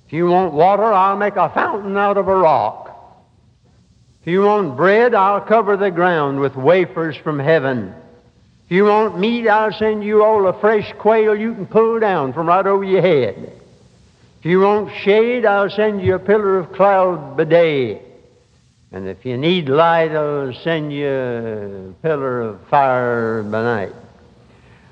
If 0.08 0.12
you 0.12 0.28
want 0.28 0.52
water, 0.52 0.84
I'll 0.84 1.16
make 1.16 1.38
a 1.38 1.48
fountain 1.52 1.96
out 1.96 2.18
of 2.18 2.28
a 2.28 2.36
rock. 2.36 2.83
If 4.24 4.28
you 4.28 4.44
want 4.44 4.78
bread, 4.78 5.14
I'll 5.14 5.42
cover 5.42 5.76
the 5.76 5.92
ground 5.92 6.40
with 6.40 6.56
wafers 6.56 7.18
from 7.18 7.40
heaven. 7.40 7.94
If 8.64 8.72
you 8.72 8.86
want 8.86 9.20
meat, 9.20 9.50
I'll 9.50 9.74
send 9.74 10.02
you 10.02 10.24
all 10.24 10.48
a 10.48 10.58
fresh 10.62 10.94
quail 10.98 11.36
you 11.36 11.54
can 11.54 11.66
pull 11.66 12.00
down 12.00 12.32
from 12.32 12.48
right 12.48 12.66
over 12.66 12.86
your 12.86 13.02
head. 13.02 13.52
If 14.40 14.46
you 14.46 14.62
want 14.62 14.96
shade, 15.04 15.44
I'll 15.44 15.70
send 15.70 16.02
you 16.02 16.16
a 16.16 16.20
pillar 16.20 16.60
of 16.60 16.72
cloud 16.72 17.36
by 17.36 17.44
day. 17.44 18.02
And 18.94 19.10
if 19.10 19.26
you 19.26 19.36
need 19.36 19.68
light, 19.68 20.12
I'll 20.12 20.54
send 20.54 20.94
you 20.94 21.06
a 21.10 21.94
pillar 22.02 22.44
of 22.44 22.66
fire 22.70 23.44
by 23.44 23.62
night. 23.62 23.94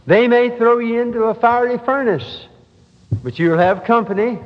They 0.08 0.28
may 0.28 0.58
throw 0.58 0.80
you 0.80 1.00
into 1.00 1.24
a 1.24 1.36
fiery 1.36 1.78
furnace, 1.86 2.46
but 3.24 3.40
you'll 3.40 3.60
have 3.60 3.86
company. 3.86 4.40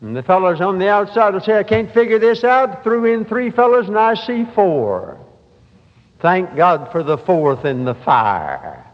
And 0.00 0.16
the 0.16 0.22
fellows 0.22 0.60
on 0.60 0.78
the 0.78 0.88
outside 0.88 1.34
will 1.34 1.40
say, 1.40 1.58
I 1.58 1.64
can't 1.64 1.92
figure 1.92 2.18
this 2.18 2.44
out. 2.44 2.84
Threw 2.84 3.04
in 3.04 3.24
three 3.24 3.50
fellows 3.50 3.88
and 3.88 3.98
I 3.98 4.14
see 4.14 4.44
four. 4.54 5.18
Thank 6.20 6.56
God 6.56 6.90
for 6.92 7.02
the 7.02 7.18
fourth 7.18 7.64
in 7.64 7.84
the 7.84 7.94
fire. 7.94 8.84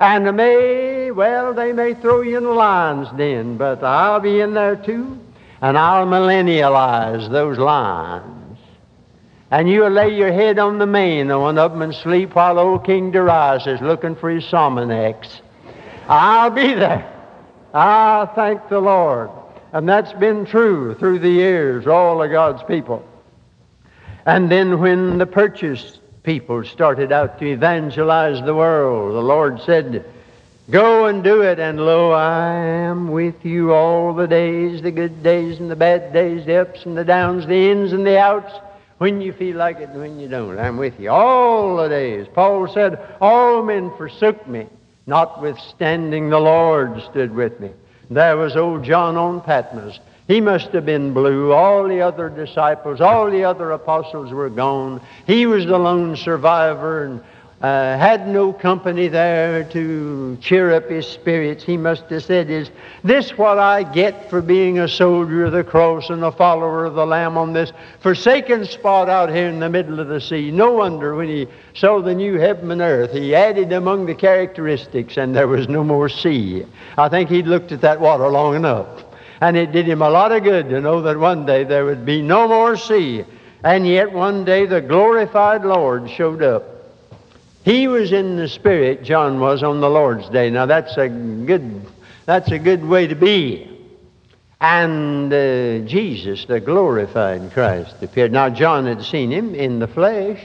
And 0.00 0.26
they 0.26 0.32
may, 0.32 1.10
well, 1.10 1.52
they 1.54 1.72
may 1.72 1.94
throw 1.94 2.20
you 2.20 2.38
in 2.38 2.44
the 2.44 2.50
lion's 2.50 3.10
den, 3.16 3.56
but 3.56 3.82
I'll 3.82 4.20
be 4.20 4.40
in 4.40 4.54
there 4.54 4.76
too, 4.76 5.18
and 5.60 5.76
I'll 5.76 6.06
millennialize 6.06 7.30
those 7.30 7.58
lions. 7.58 8.58
And 9.50 9.68
you'll 9.68 9.90
lay 9.90 10.14
your 10.14 10.32
head 10.32 10.58
on 10.58 10.78
the 10.78 10.86
mane 10.86 11.30
of 11.30 11.40
one 11.40 11.58
of 11.58 11.72
them 11.72 11.82
and 11.82 11.94
sleep 11.94 12.34
while 12.34 12.58
old 12.58 12.84
King 12.84 13.10
Darius 13.10 13.66
is 13.66 13.80
looking 13.80 14.14
for 14.14 14.30
his 14.30 14.44
Sominex. 14.44 15.40
I'll 16.06 16.50
be 16.50 16.74
there. 16.74 17.12
I 17.74 18.28
thank 18.34 18.68
the 18.68 18.78
Lord. 18.78 19.30
And 19.72 19.88
that's 19.88 20.12
been 20.14 20.46
true 20.46 20.94
through 20.94 21.18
the 21.18 21.30
years, 21.30 21.86
all 21.86 22.22
of 22.22 22.30
God's 22.30 22.62
people. 22.62 23.06
And 24.24 24.50
then 24.50 24.80
when 24.80 25.18
the 25.18 25.26
purchased 25.26 26.00
people 26.22 26.64
started 26.64 27.12
out 27.12 27.38
to 27.38 27.46
evangelize 27.46 28.44
the 28.44 28.54
world, 28.54 29.14
the 29.14 29.22
Lord 29.22 29.60
said, 29.62 30.04
Go 30.70 31.06
and 31.06 31.24
do 31.24 31.40
it, 31.40 31.58
and 31.58 31.80
lo, 31.80 32.10
I 32.12 32.52
am 32.54 33.10
with 33.10 33.42
you 33.44 33.72
all 33.72 34.12
the 34.12 34.26
days, 34.26 34.82
the 34.82 34.90
good 34.90 35.22
days 35.22 35.60
and 35.60 35.70
the 35.70 35.76
bad 35.76 36.12
days, 36.12 36.44
the 36.44 36.56
ups 36.56 36.84
and 36.84 36.96
the 36.96 37.06
downs, 37.06 37.46
the 37.46 37.70
ins 37.70 37.94
and 37.94 38.06
the 38.06 38.18
outs, 38.18 38.52
when 38.98 39.22
you 39.22 39.32
feel 39.32 39.56
like 39.56 39.78
it 39.78 39.88
and 39.88 40.00
when 40.00 40.20
you 40.20 40.28
don't. 40.28 40.58
I'm 40.58 40.76
with 40.76 41.00
you 41.00 41.10
all 41.10 41.76
the 41.76 41.88
days. 41.88 42.26
Paul 42.34 42.68
said, 42.68 42.98
All 43.20 43.62
men 43.62 43.90
forsook 43.96 44.46
me, 44.46 44.66
notwithstanding 45.06 46.28
the 46.28 46.38
Lord 46.38 47.02
stood 47.04 47.34
with 47.34 47.58
me. 47.60 47.70
There 48.10 48.36
was 48.36 48.56
old 48.56 48.84
John 48.84 49.16
on 49.16 49.40
Patmos. 49.40 50.00
He 50.26 50.40
must 50.40 50.68
have 50.68 50.84
been 50.84 51.14
blue. 51.14 51.52
All 51.52 51.88
the 51.88 52.02
other 52.02 52.28
disciples, 52.28 53.00
all 53.00 53.30
the 53.30 53.44
other 53.44 53.72
apostles 53.72 54.32
were 54.32 54.50
gone. 54.50 55.00
He 55.26 55.46
was 55.46 55.66
the 55.66 55.78
lone 55.78 56.16
survivor 56.16 57.04
and 57.04 57.22
uh, 57.60 57.98
had 57.98 58.28
no 58.28 58.52
company 58.52 59.08
there 59.08 59.64
to 59.64 60.38
cheer 60.40 60.72
up 60.72 60.88
his 60.88 61.06
spirits. 61.06 61.64
He 61.64 61.76
must 61.76 62.04
have 62.04 62.22
said, 62.22 62.50
Is 62.50 62.70
this 63.02 63.36
what 63.36 63.58
I 63.58 63.82
get 63.82 64.30
for 64.30 64.40
being 64.40 64.78
a 64.78 64.86
soldier 64.86 65.46
of 65.46 65.52
the 65.52 65.64
cross 65.64 66.08
and 66.08 66.22
a 66.22 66.30
follower 66.30 66.84
of 66.84 66.94
the 66.94 67.04
Lamb 67.04 67.36
on 67.36 67.52
this 67.52 67.72
forsaken 67.98 68.64
spot 68.64 69.08
out 69.08 69.28
here 69.28 69.48
in 69.48 69.58
the 69.58 69.68
middle 69.68 69.98
of 69.98 70.06
the 70.06 70.20
sea? 70.20 70.52
No 70.52 70.70
wonder 70.70 71.16
when 71.16 71.28
he 71.28 71.48
saw 71.74 72.00
the 72.00 72.14
new 72.14 72.38
heaven 72.38 72.70
and 72.70 72.80
earth, 72.80 73.10
he 73.10 73.34
added 73.34 73.72
among 73.72 74.06
the 74.06 74.14
characteristics, 74.14 75.16
and 75.16 75.34
there 75.34 75.48
was 75.48 75.68
no 75.68 75.82
more 75.82 76.08
sea. 76.08 76.64
I 76.96 77.08
think 77.08 77.28
he'd 77.28 77.48
looked 77.48 77.72
at 77.72 77.80
that 77.80 78.00
water 78.00 78.28
long 78.28 78.54
enough. 78.54 78.86
And 79.40 79.56
it 79.56 79.72
did 79.72 79.88
him 79.88 80.02
a 80.02 80.10
lot 80.10 80.30
of 80.30 80.44
good 80.44 80.68
to 80.68 80.80
know 80.80 81.02
that 81.02 81.18
one 81.18 81.44
day 81.44 81.64
there 81.64 81.84
would 81.84 82.04
be 82.04 82.22
no 82.22 82.46
more 82.46 82.76
sea. 82.76 83.24
And 83.64 83.84
yet 83.84 84.12
one 84.12 84.44
day 84.44 84.66
the 84.66 84.80
glorified 84.80 85.64
Lord 85.64 86.08
showed 86.08 86.42
up. 86.42 86.77
He 87.68 87.86
was 87.86 88.12
in 88.12 88.36
the 88.36 88.48
Spirit, 88.48 89.02
John 89.02 89.40
was 89.40 89.62
on 89.62 89.82
the 89.82 89.90
Lord's 89.90 90.30
day. 90.30 90.48
Now 90.48 90.64
that's 90.64 90.96
a 90.96 91.06
good, 91.06 91.82
that's 92.24 92.50
a 92.50 92.58
good 92.58 92.82
way 92.82 93.06
to 93.08 93.14
be. 93.14 93.70
And 94.58 95.30
uh, 95.30 95.80
Jesus, 95.80 96.46
the 96.46 96.60
glorified 96.60 97.52
Christ, 97.52 98.02
appeared. 98.02 98.32
Now 98.32 98.48
John 98.48 98.86
had 98.86 99.04
seen 99.04 99.30
him 99.30 99.54
in 99.54 99.80
the 99.80 99.86
flesh, 99.86 100.42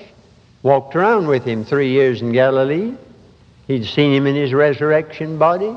walked 0.63 0.97
around 0.97 1.27
with 1.27 1.45
him 1.45 1.63
three 1.63 1.91
years 1.91 2.21
in 2.21 2.33
Galilee. 2.33 2.93
He'd 3.67 3.85
seen 3.85 4.11
him 4.11 4.27
in 4.27 4.35
his 4.35 4.51
resurrection 4.51 5.37
body. 5.37 5.73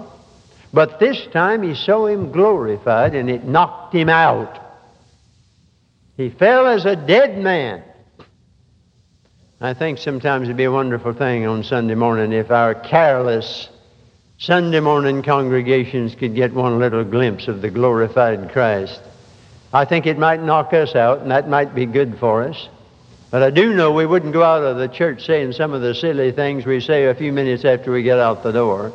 But 0.73 0.99
this 0.99 1.29
time 1.29 1.63
he 1.63 1.77
saw 1.77 2.07
him 2.07 2.33
glorified 2.33 3.15
and 3.15 3.31
it 3.31 3.45
knocked 3.45 3.95
him 3.95 4.09
out. 4.09 4.59
He 6.17 6.29
fell 6.29 6.67
as 6.67 6.87
a 6.87 6.97
dead 6.97 7.39
man. 7.39 7.85
I 9.61 9.73
think 9.73 9.97
sometimes 9.97 10.45
it'd 10.45 10.59
be 10.59 10.65
a 10.65 10.71
wonderful 10.71 11.15
thing 11.15 11.47
on 11.47 11.65
Sunday 11.65 11.95
morning 11.95 12.33
if 12.33 12.51
our 12.51 12.75
careless 12.75 13.71
Sunday 14.37 14.81
morning 14.81 15.23
congregations 15.23 16.15
could 16.15 16.35
get 16.35 16.53
one 16.53 16.79
little 16.79 17.05
glimpse 17.05 17.49
of 17.49 17.63
the 17.63 17.71
glorified 17.71 18.53
Christ. 18.53 19.01
I 19.73 19.87
think 19.87 20.05
it 20.05 20.19
might 20.19 20.43
knock 20.43 20.75
us 20.75 20.95
out, 20.95 21.21
and 21.21 21.31
that 21.31 21.49
might 21.49 21.75
be 21.75 21.87
good 21.87 22.19
for 22.19 22.43
us. 22.43 22.69
But 23.31 23.43
I 23.43 23.49
do 23.49 23.73
know 23.73 23.93
we 23.93 24.05
wouldn't 24.05 24.35
go 24.35 24.43
out 24.43 24.63
of 24.63 24.77
the 24.77 24.89
church 24.89 25.25
saying 25.25 25.53
some 25.53 25.73
of 25.73 25.81
the 25.81 25.95
silly 25.95 26.33
things 26.33 26.67
we 26.67 26.79
say 26.81 27.07
a 27.07 27.15
few 27.15 27.33
minutes 27.33 27.65
after 27.65 27.91
we 27.91 28.03
get 28.03 28.19
out 28.19 28.43
the 28.43 28.53
door. 28.53 28.93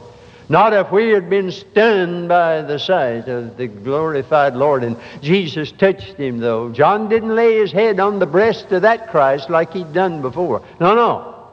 Not 0.52 0.74
if 0.74 0.92
we 0.92 1.12
had 1.12 1.30
been 1.30 1.50
stunned 1.50 2.28
by 2.28 2.62
the 2.62 2.78
sight 2.78 3.30
of 3.30 3.56
the 3.56 3.68
glorified 3.68 4.54
Lord. 4.54 4.84
And 4.84 4.98
Jesus 5.22 5.72
touched 5.72 6.18
him, 6.18 6.40
though. 6.40 6.74
John 6.74 7.08
didn't 7.08 7.34
lay 7.34 7.56
his 7.56 7.72
head 7.72 8.02
on 8.02 8.20
the 8.20 8.26
breast 8.26 8.70
of 8.74 8.82
that 8.82 9.12
Christ 9.12 9.50
like 9.50 9.72
he'd 9.72 9.94
done 9.94 10.22
before. 10.22 10.62
No, 10.82 10.94
no. 10.94 11.48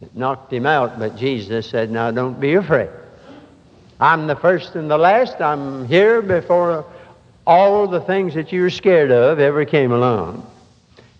It 0.00 0.14
knocked 0.14 0.52
him 0.52 0.66
out, 0.66 1.00
but 1.00 1.16
Jesus 1.16 1.68
said, 1.68 1.90
Now 1.90 2.12
don't 2.12 2.38
be 2.38 2.54
afraid. 2.54 2.90
I'm 3.98 4.28
the 4.28 4.36
first 4.36 4.76
and 4.76 4.88
the 4.88 4.98
last. 4.98 5.40
I'm 5.40 5.88
here 5.88 6.22
before 6.22 6.84
all 7.44 7.88
the 7.88 8.02
things 8.02 8.34
that 8.34 8.52
you 8.52 8.62
were 8.62 8.70
scared 8.70 9.10
of 9.10 9.40
ever 9.40 9.64
came 9.64 9.90
along. 9.90 10.48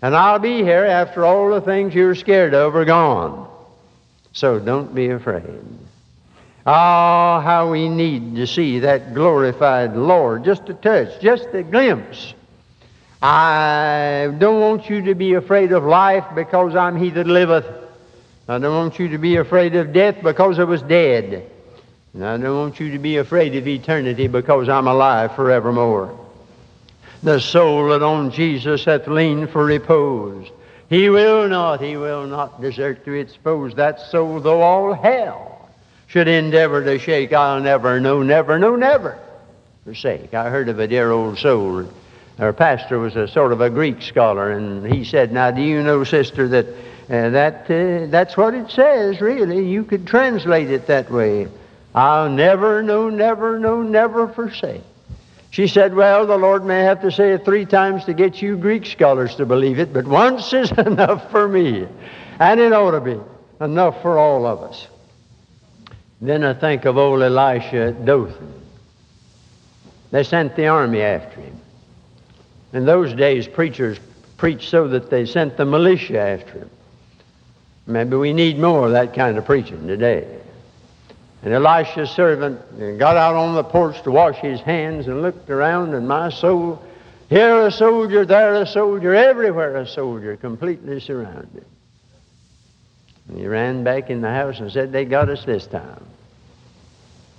And 0.02 0.14
I'll 0.14 0.38
be 0.38 0.62
here 0.62 0.84
after 0.84 1.24
all 1.24 1.50
the 1.50 1.60
things 1.60 1.96
you 1.96 2.06
were 2.06 2.14
scared 2.14 2.54
of 2.54 2.76
are 2.76 2.84
gone. 2.84 3.50
So 4.30 4.60
don't 4.60 4.94
be 4.94 5.08
afraid. 5.08 5.42
Oh, 6.66 7.40
how 7.40 7.70
we 7.70 7.88
need 7.88 8.34
to 8.36 8.46
see 8.46 8.80
that 8.80 9.14
glorified 9.14 9.94
Lord. 9.94 10.44
Just 10.44 10.68
a 10.68 10.74
touch, 10.74 11.20
just 11.20 11.46
a 11.52 11.62
glimpse 11.62 12.34
I 13.22 14.32
don't 14.38 14.60
want 14.60 14.90
you 14.90 15.02
to 15.02 15.14
be 15.14 15.34
afraid 15.34 15.72
of 15.72 15.84
life 15.84 16.24
because 16.34 16.76
I'm 16.76 16.96
he 16.96 17.10
that 17.10 17.26
liveth. 17.26 17.66
I 18.48 18.58
don't 18.58 18.76
want 18.76 18.98
you 18.98 19.08
to 19.08 19.18
be 19.18 19.36
afraid 19.36 19.74
of 19.74 19.92
death 19.92 20.16
because 20.22 20.58
I 20.58 20.64
was 20.64 20.82
dead. 20.82 21.50
And 22.14 22.24
I 22.24 22.36
don't 22.36 22.56
want 22.56 22.78
you 22.78 22.92
to 22.92 22.98
be 22.98 23.16
afraid 23.16 23.56
of 23.56 23.66
eternity 23.66 24.28
because 24.28 24.68
I'm 24.68 24.86
alive 24.86 25.34
forevermore. 25.34 26.18
The 27.22 27.40
soul 27.40 27.88
that 27.88 28.02
on 28.02 28.30
Jesus 28.30 28.84
hath 28.84 29.08
leaned 29.08 29.50
for 29.50 29.64
repose. 29.64 30.48
He 30.88 31.08
will 31.08 31.48
not, 31.48 31.80
he 31.80 31.96
will 31.96 32.26
not 32.26 32.60
desert 32.60 33.04
to 33.06 33.12
its 33.12 33.34
foes. 33.34 33.74
That 33.74 33.98
soul, 34.00 34.40
though 34.40 34.62
all 34.62 34.92
hell 34.92 35.55
should 36.06 36.28
endeavor 36.28 36.84
to 36.84 36.98
shake, 36.98 37.32
I'll 37.32 37.60
never, 37.60 38.00
no, 38.00 38.22
never, 38.22 38.58
no, 38.58 38.76
never 38.76 39.18
forsake. 39.84 40.34
I 40.34 40.50
heard 40.50 40.68
of 40.68 40.78
a 40.78 40.86
dear 40.86 41.10
old 41.10 41.38
soul. 41.38 41.88
Our 42.38 42.52
pastor 42.52 42.98
was 42.98 43.16
a 43.16 43.26
sort 43.26 43.52
of 43.52 43.60
a 43.60 43.70
Greek 43.70 44.02
scholar, 44.02 44.50
and 44.50 44.86
he 44.92 45.04
said, 45.04 45.32
Now, 45.32 45.50
do 45.50 45.62
you 45.62 45.82
know, 45.82 46.04
sister, 46.04 46.48
that 46.48 46.66
uh, 47.08 47.30
that 47.30 47.70
uh, 47.70 48.06
that's 48.10 48.36
what 48.36 48.54
it 48.54 48.70
says, 48.70 49.20
really. 49.20 49.68
You 49.68 49.84
could 49.84 50.06
translate 50.06 50.70
it 50.70 50.88
that 50.88 51.10
way. 51.10 51.48
I'll 51.94 52.28
never, 52.28 52.82
no, 52.82 53.08
never, 53.08 53.58
no, 53.58 53.82
never 53.82 54.28
forsake. 54.28 54.82
She 55.50 55.68
said, 55.68 55.94
Well, 55.94 56.26
the 56.26 56.36
Lord 56.36 56.64
may 56.64 56.80
have 56.82 57.00
to 57.02 57.10
say 57.10 57.32
it 57.32 57.44
three 57.44 57.64
times 57.64 58.04
to 58.04 58.12
get 58.12 58.42
you 58.42 58.56
Greek 58.56 58.84
scholars 58.84 59.36
to 59.36 59.46
believe 59.46 59.78
it, 59.78 59.92
but 59.92 60.06
once 60.06 60.52
is 60.52 60.70
enough 60.78 61.30
for 61.30 61.48
me. 61.48 61.86
And 62.38 62.60
it 62.60 62.72
ought 62.72 62.90
to 62.90 63.00
be 63.00 63.18
enough 63.60 64.02
for 64.02 64.18
all 64.18 64.44
of 64.44 64.62
us. 64.62 64.86
Then 66.20 66.44
I 66.44 66.54
think 66.54 66.84
of 66.84 66.96
old 66.96 67.22
Elisha 67.22 67.88
at 67.88 68.04
Dothan. 68.04 68.52
They 70.10 70.22
sent 70.22 70.56
the 70.56 70.68
army 70.68 71.02
after 71.02 71.40
him. 71.40 71.60
In 72.72 72.84
those 72.84 73.12
days, 73.12 73.46
preachers 73.46 73.98
preached 74.36 74.68
so 74.68 74.88
that 74.88 75.10
they 75.10 75.26
sent 75.26 75.56
the 75.56 75.64
militia 75.64 76.20
after 76.20 76.58
him. 76.58 76.70
Maybe 77.86 78.16
we 78.16 78.32
need 78.32 78.58
more 78.58 78.86
of 78.86 78.92
that 78.92 79.14
kind 79.14 79.38
of 79.38 79.44
preaching 79.44 79.86
today. 79.86 80.26
And 81.42 81.52
Elisha's 81.52 82.10
servant 82.10 82.98
got 82.98 83.16
out 83.16 83.34
on 83.34 83.54
the 83.54 83.62
porch 83.62 84.02
to 84.02 84.10
wash 84.10 84.36
his 84.36 84.60
hands 84.60 85.06
and 85.06 85.22
looked 85.22 85.50
around, 85.50 85.94
and 85.94 86.08
my 86.08 86.30
soul, 86.30 86.82
here 87.28 87.66
a 87.66 87.70
soldier, 87.70 88.24
there 88.24 88.54
a 88.54 88.66
soldier, 88.66 89.14
everywhere 89.14 89.76
a 89.76 89.86
soldier, 89.86 90.36
completely 90.36 90.98
surrounded. 90.98 91.64
And 93.28 93.38
he 93.38 93.46
ran 93.46 93.84
back 93.84 94.10
in 94.10 94.20
the 94.20 94.30
house 94.30 94.60
and 94.60 94.70
said, 94.70 94.92
They 94.92 95.04
got 95.04 95.28
us 95.28 95.44
this 95.44 95.66
time. 95.66 96.04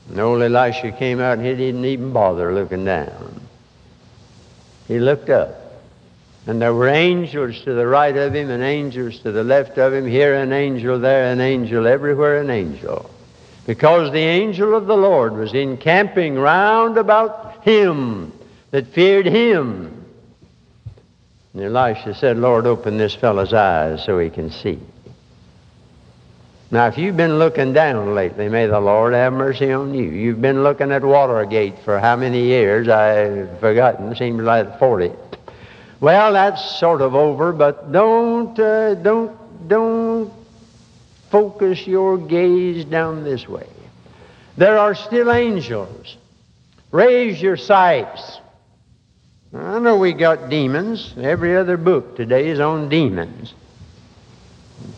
And 0.09 0.19
old 0.19 0.41
Elisha 0.41 0.91
came 0.91 1.19
out 1.19 1.37
and 1.37 1.45
he 1.45 1.55
didn't 1.55 1.85
even 1.85 2.13
bother 2.13 2.53
looking 2.53 2.85
down. 2.85 3.41
He 4.87 4.99
looked 4.99 5.29
up. 5.29 5.55
And 6.45 6.61
there 6.61 6.73
were 6.73 6.87
angels 6.87 7.61
to 7.63 7.73
the 7.73 7.85
right 7.85 8.15
of 8.15 8.33
him 8.33 8.49
and 8.49 8.63
angels 8.63 9.19
to 9.19 9.33
the 9.33 9.43
left 9.43 9.77
of 9.77 9.93
him. 9.93 10.07
Here 10.07 10.35
an 10.35 10.53
angel, 10.53 10.97
there 10.97 11.31
an 11.31 11.41
angel, 11.41 11.87
everywhere 11.87 12.39
an 12.39 12.49
angel 12.49 13.09
because 13.67 14.13
the 14.13 14.19
angel 14.19 14.73
of 14.73 14.87
the 14.87 14.95
Lord 14.95 15.33
was 15.33 15.53
encamping 15.53 16.35
round 16.35 16.97
about 16.97 17.63
him 17.63 18.31
that 18.71 18.87
feared 18.87 19.25
him. 19.25 20.05
And 21.53 21.63
Elisha 21.63 22.15
said, 22.15 22.37
Lord, 22.37 22.65
open 22.65 22.97
this 22.97 23.13
fellow's 23.13 23.53
eyes 23.53 24.03
so 24.05 24.17
he 24.17 24.29
can 24.29 24.49
see. 24.49 24.79
Now, 26.69 26.87
if 26.87 26.97
you've 26.97 27.15
been 27.15 27.39
looking 27.39 27.71
down 27.71 28.13
lately, 28.13 28.49
may 28.49 28.65
the 28.65 28.79
Lord 28.79 29.13
have 29.13 29.31
mercy 29.31 29.71
on 29.71 29.93
you. 29.93 30.03
You've 30.03 30.41
been 30.41 30.63
looking 30.63 30.91
at 30.91 31.01
Watergate 31.01 31.79
for 31.79 31.97
how 31.97 32.17
many 32.17 32.43
years? 32.43 32.89
I've 32.89 33.59
forgotten. 33.61 34.13
Seems 34.17 34.41
like 34.41 34.77
40. 34.77 35.11
Well, 36.01 36.33
that's 36.33 36.77
sort 36.77 37.01
of 37.01 37.15
over, 37.15 37.53
but 37.53 37.93
don't, 37.93 38.59
uh, 38.59 38.95
don't, 38.95 39.67
don't 39.69 40.33
focus 41.31 41.87
your 41.87 42.17
gaze 42.17 42.83
down 42.83 43.23
this 43.23 43.47
way. 43.47 43.67
There 44.57 44.77
are 44.77 44.93
still 44.93 45.31
angels. 45.31 46.17
Raise 46.91 47.41
your 47.41 47.55
sights. 47.55 48.39
I 49.53 49.79
know 49.79 49.97
we 49.97 50.11
got 50.11 50.49
demons. 50.49 51.13
Every 51.17 51.55
other 51.55 51.77
book 51.77 52.17
today 52.17 52.49
is 52.49 52.59
on 52.59 52.89
demons. 52.89 53.53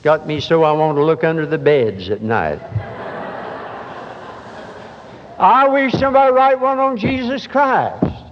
Got 0.04 0.28
me 0.28 0.40
so 0.40 0.64
I 0.64 0.72
want 0.72 0.98
to 0.98 1.04
look 1.04 1.24
under 1.24 1.46
the 1.46 1.58
beds 1.58 2.10
at 2.10 2.22
night. 2.22 2.62
I 5.38 5.68
wish 5.70 5.94
somebody 5.94 6.34
write 6.34 6.60
one 6.60 6.80
on 6.80 6.98
Jesus 6.98 7.48
Christ 7.48 8.24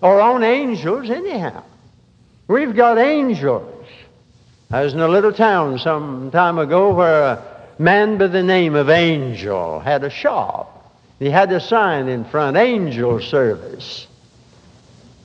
or 0.00 0.20
on 0.20 0.42
angels, 0.44 1.10
anyhow. 1.10 1.64
We've 2.48 2.74
got 2.74 2.98
angels. 2.98 3.86
I 4.70 4.84
was 4.84 4.94
in 4.94 5.00
a 5.00 5.08
little 5.08 5.32
town 5.32 5.78
some 5.78 6.30
time 6.30 6.58
ago 6.58 6.94
where 6.94 7.22
a 7.22 7.44
man 7.78 8.18
by 8.18 8.28
the 8.28 8.42
name 8.42 8.74
of 8.74 8.90
Angel 8.90 9.80
had 9.80 10.04
a 10.04 10.10
shop. 10.10 10.98
He 11.18 11.30
had 11.30 11.52
a 11.52 11.60
sign 11.60 12.08
in 12.08 12.24
front, 12.24 12.56
Angel 12.56 13.20
Service. 13.20 14.06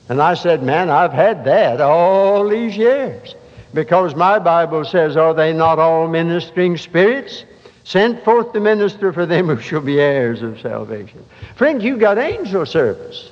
And 0.08 0.22
I 0.22 0.34
said, 0.34 0.62
Man, 0.62 0.90
I've 0.90 1.12
had 1.12 1.44
that 1.44 1.80
all 1.80 2.48
these 2.48 2.76
years. 2.76 3.34
Because 3.74 4.14
my 4.14 4.38
Bible 4.38 4.84
says, 4.84 5.16
Are 5.16 5.34
they 5.34 5.52
not 5.52 5.78
all 5.78 6.08
ministering 6.08 6.76
spirits? 6.76 7.44
Sent 7.84 8.22
forth 8.22 8.52
to 8.52 8.60
minister 8.60 9.12
for 9.12 9.24
them 9.24 9.46
who 9.46 9.60
shall 9.60 9.80
be 9.80 9.98
heirs 9.98 10.42
of 10.42 10.60
salvation. 10.60 11.24
Friend, 11.56 11.82
you've 11.82 12.00
got 12.00 12.18
angel 12.18 12.66
service. 12.66 13.30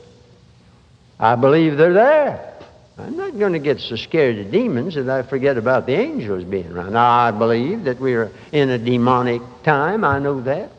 I 1.18 1.34
believe 1.34 1.76
they're 1.76 1.92
there. 1.92 2.54
I'm 2.98 3.16
not 3.16 3.38
going 3.38 3.52
to 3.52 3.58
get 3.58 3.80
so 3.80 3.96
scared 3.96 4.38
of 4.38 4.50
demons 4.50 4.94
that 4.94 5.08
I 5.10 5.22
forget 5.22 5.58
about 5.58 5.84
the 5.84 5.92
angels 5.92 6.44
being 6.44 6.72
around. 6.72 6.94
Now, 6.94 7.10
I 7.10 7.30
believe 7.30 7.84
that 7.84 8.00
we're 8.00 8.30
in 8.52 8.70
a 8.70 8.78
demonic 8.78 9.42
time. 9.62 10.02
I 10.02 10.18
know 10.18 10.40
that. 10.42 10.70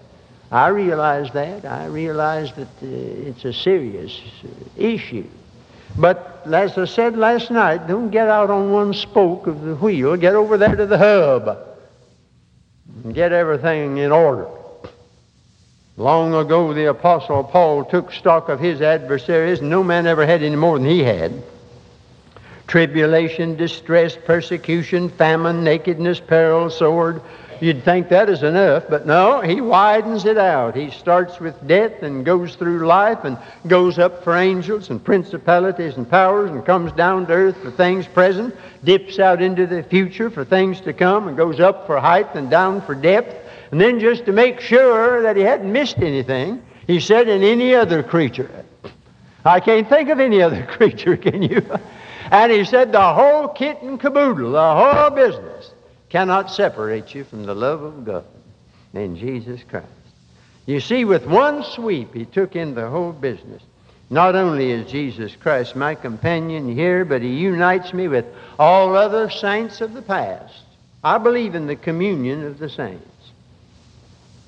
I 0.52 0.70
realize 0.70 1.32
that. 1.34 1.66
I 1.66 1.86
realize 1.86 2.52
that 2.54 2.68
uh, 2.82 3.30
it's 3.30 3.46
a 3.46 3.54
serious 3.54 4.20
uh, 4.44 4.48
issue. 4.76 5.28
But 5.98 6.44
as 6.46 6.78
I 6.78 6.86
said 6.86 7.18
last 7.18 7.50
night, 7.50 7.88
don't 7.88 8.10
get 8.10 8.28
out 8.28 8.50
on 8.50 8.72
one 8.72 8.94
spoke 8.94 9.48
of 9.48 9.62
the 9.62 9.76
wheel. 9.76 10.16
Get 10.16 10.36
over 10.36 10.58
there 10.58 10.76
to 10.76 10.86
the 10.86 10.98
hub 10.98 11.58
and 13.04 13.14
get 13.14 13.32
everything 13.32 13.98
in 13.98 14.12
order. 14.12 14.48
Long 15.98 16.36
ago, 16.36 16.74
the 16.74 16.86
Apostle 16.86 17.44
Paul 17.44 17.84
took 17.86 18.12
stock 18.12 18.50
of 18.50 18.60
his 18.60 18.82
adversaries. 18.82 19.60
And 19.60 19.70
no 19.70 19.84
man 19.84 20.06
ever 20.06 20.26
had 20.26 20.44
any 20.44 20.56
more 20.56 20.78
than 20.78 20.88
he 20.88 21.04
had 21.04 21.44
tribulation, 22.68 23.56
distress, 23.56 24.16
persecution, 24.26 25.10
famine, 25.10 25.64
nakedness, 25.64 26.20
peril, 26.20 26.70
sword. 26.70 27.22
You'd 27.60 27.84
think 27.84 28.10
that 28.10 28.30
is 28.30 28.44
enough, 28.44 28.84
but 28.90 29.06
no, 29.06 29.42
he 29.42 29.62
widens 29.62 30.26
it 30.26 30.38
out. 30.38 30.76
He 30.76 30.92
starts 30.92 31.40
with 31.40 31.68
death 31.68 32.04
and 32.04 32.26
goes 32.26 32.56
through 32.56 32.86
life 32.86 33.24
and 33.24 33.38
goes 33.68 33.98
up 33.98 34.24
for 34.24 34.36
angels 34.36 34.90
and 34.90 35.04
principalities 35.04 35.98
and 35.98 36.10
powers 36.10 36.52
and 36.52 36.66
comes 36.66 36.92
down 36.92 37.26
to 37.28 37.34
earth 37.34 37.58
for 37.62 37.72
things 37.72 38.06
present, 38.08 38.56
dips 38.84 39.20
out 39.20 39.42
into 39.42 39.66
the 39.66 39.84
future 39.84 40.30
for 40.30 40.46
things 40.46 40.82
to 40.82 40.94
come, 40.94 41.28
and 41.28 41.36
goes 41.36 41.60
up 41.60 41.88
for 41.88 42.00
height 42.00 42.36
and 42.36 42.50
down 42.50 42.82
for 42.82 42.96
depth. 42.96 43.36
And 43.72 43.82
then, 43.82 44.00
just 44.00 44.26
to 44.26 44.32
make 44.32 44.62
sure 44.62 45.24
that 45.24 45.36
he 45.36 45.42
hadn't 45.42 45.72
missed 45.72 45.98
anything, 45.98 46.62
he 46.86 47.00
said, 47.00 47.28
In 47.28 47.44
any 47.44 47.76
other 47.76 48.04
creature. 48.04 48.50
I 49.44 49.60
can't 49.60 49.88
think 49.88 50.10
of 50.10 50.20
any 50.20 50.42
other 50.42 50.66
creature, 50.70 51.18
can 51.18 51.42
you? 51.42 51.66
And 52.32 52.52
he 52.52 52.66
said, 52.66 52.92
the 52.92 53.14
whole 53.14 53.48
kit 53.48 53.82
and 53.82 54.00
caboodle, 54.00 54.52
the 54.52 54.76
whole 54.76 55.10
business, 55.12 55.72
cannot 56.10 56.52
separate 56.52 57.14
you 57.14 57.24
from 57.24 57.46
the 57.46 57.56
love 57.56 57.82
of 57.82 58.06
God 58.06 58.26
in 58.94 59.18
Jesus 59.18 59.62
Christ. 59.68 59.88
You 60.66 60.80
see, 60.80 61.06
with 61.06 61.26
one 61.26 61.64
sweep, 61.64 62.14
he 62.14 62.26
took 62.26 62.56
in 62.56 62.76
the 62.76 62.90
whole 62.90 63.14
business. 63.14 63.64
Not 64.10 64.36
only 64.36 64.72
is 64.72 64.90
Jesus 64.90 65.36
Christ 65.36 65.76
my 65.76 65.96
companion 65.96 66.74
here, 66.74 67.04
but 67.04 67.22
he 67.22 67.36
unites 67.36 67.94
me 67.94 68.08
with 68.08 68.26
all 68.58 68.96
other 68.96 69.30
saints 69.30 69.82
of 69.82 69.94
the 69.94 70.02
past. 70.02 70.54
I 71.04 71.18
believe 71.18 71.56
in 71.56 71.68
the 71.68 71.76
communion 71.76 72.46
of 72.46 72.60
the 72.60 72.70
saints. 72.70 73.32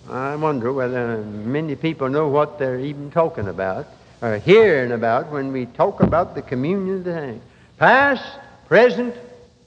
I 0.09 0.35
wonder 0.35 0.73
whether 0.73 1.17
many 1.23 1.75
people 1.75 2.09
know 2.09 2.27
what 2.29 2.57
they're 2.57 2.79
even 2.79 3.11
talking 3.11 3.47
about 3.47 3.87
or 4.21 4.37
hearing 4.37 4.91
about 4.91 5.31
when 5.31 5.51
we 5.51 5.65
talk 5.67 6.01
about 6.01 6.35
the 6.35 6.41
communion 6.41 6.97
of 6.97 7.03
the 7.03 7.13
saints 7.13 7.45
past, 7.77 8.25
present, 8.67 9.15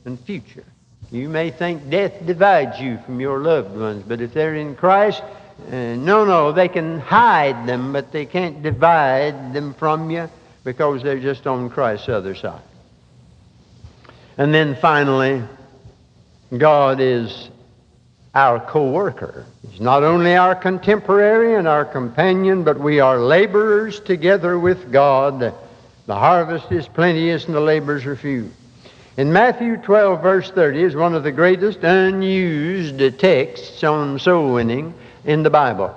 and 0.04 0.20
future. 0.20 0.64
You 1.12 1.28
may 1.28 1.50
think 1.50 1.90
death 1.90 2.24
divides 2.24 2.80
you 2.80 2.98
from 3.04 3.20
your 3.20 3.40
loved 3.40 3.76
ones, 3.76 4.02
but 4.08 4.22
if 4.22 4.32
they're 4.32 4.54
in 4.54 4.74
Christ, 4.74 5.22
uh, 5.70 5.70
no, 5.70 6.24
no, 6.24 6.52
they 6.52 6.68
can 6.68 7.00
hide 7.00 7.68
them, 7.68 7.92
but 7.92 8.12
they 8.12 8.24
can't 8.24 8.62
divide 8.62 9.52
them 9.52 9.74
from 9.74 10.10
you 10.10 10.30
because 10.64 11.02
they're 11.02 11.20
just 11.20 11.46
on 11.46 11.68
Christ's 11.68 12.08
other 12.08 12.34
side. 12.34 12.62
And 14.38 14.54
then 14.54 14.74
finally, 14.74 15.42
God 16.56 16.98
is 16.98 17.50
our 18.34 18.58
co 18.58 18.90
worker. 18.90 19.44
He's 19.68 19.82
not 19.82 20.04
only 20.04 20.34
our 20.34 20.54
contemporary 20.54 21.56
and 21.56 21.68
our 21.68 21.84
companion, 21.84 22.64
but 22.64 22.80
we 22.80 23.00
are 23.00 23.18
laborers 23.18 24.00
together 24.00 24.58
with 24.58 24.90
God 24.90 25.54
The 26.06 26.16
harvest 26.16 26.72
is 26.72 26.88
plenteous 26.88 27.44
and 27.44 27.54
the 27.54 27.60
laborers 27.60 28.06
are 28.06 28.16
few. 28.16 28.50
In 29.18 29.30
Matthew 29.30 29.76
12, 29.76 30.22
verse 30.22 30.50
30, 30.50 30.82
is 30.82 30.96
one 30.96 31.14
of 31.14 31.22
the 31.22 31.32
greatest 31.32 31.80
unused 31.82 33.18
texts 33.18 33.84
on 33.84 34.18
soul 34.18 34.54
winning 34.54 34.94
in 35.26 35.42
the 35.42 35.50
Bible. 35.50 35.94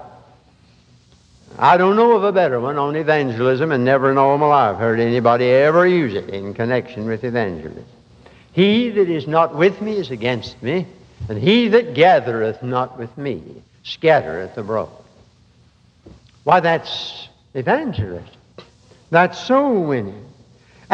I 1.58 1.78
don't 1.78 1.96
know 1.96 2.18
of 2.18 2.26
a 2.26 2.34
better 2.34 2.60
one 2.60 2.78
on 2.78 2.98
evangelism, 2.98 3.72
and 3.72 3.86
never 3.86 4.12
in 4.12 4.18
all 4.18 4.38
my 4.38 4.48
life 4.48 4.78
heard 4.78 5.00
anybody 5.00 5.46
ever 5.46 5.88
use 5.88 6.14
it 6.14 6.30
in 6.30 6.54
connection 6.54 7.06
with 7.06 7.24
evangelism. 7.24 7.86
He 8.52 8.90
that 8.90 9.10
is 9.10 9.28
not 9.28 9.56
with 9.56 9.82
me 9.82 9.94
is 9.94 10.12
against 10.12 10.62
me, 10.62 10.86
and 11.30 11.38
he 11.38 11.70
that 11.70 11.94
gathereth 11.94 12.62
not 12.62 13.00
with 13.00 13.18
me 13.18 13.42
scattereth 13.84 14.58
abroad. 14.58 14.90
Why, 16.44 16.60
that's 16.60 17.30
evangelism. 17.54 18.28
That's 19.10 19.40
soul 19.40 19.86
winning. 19.86 20.25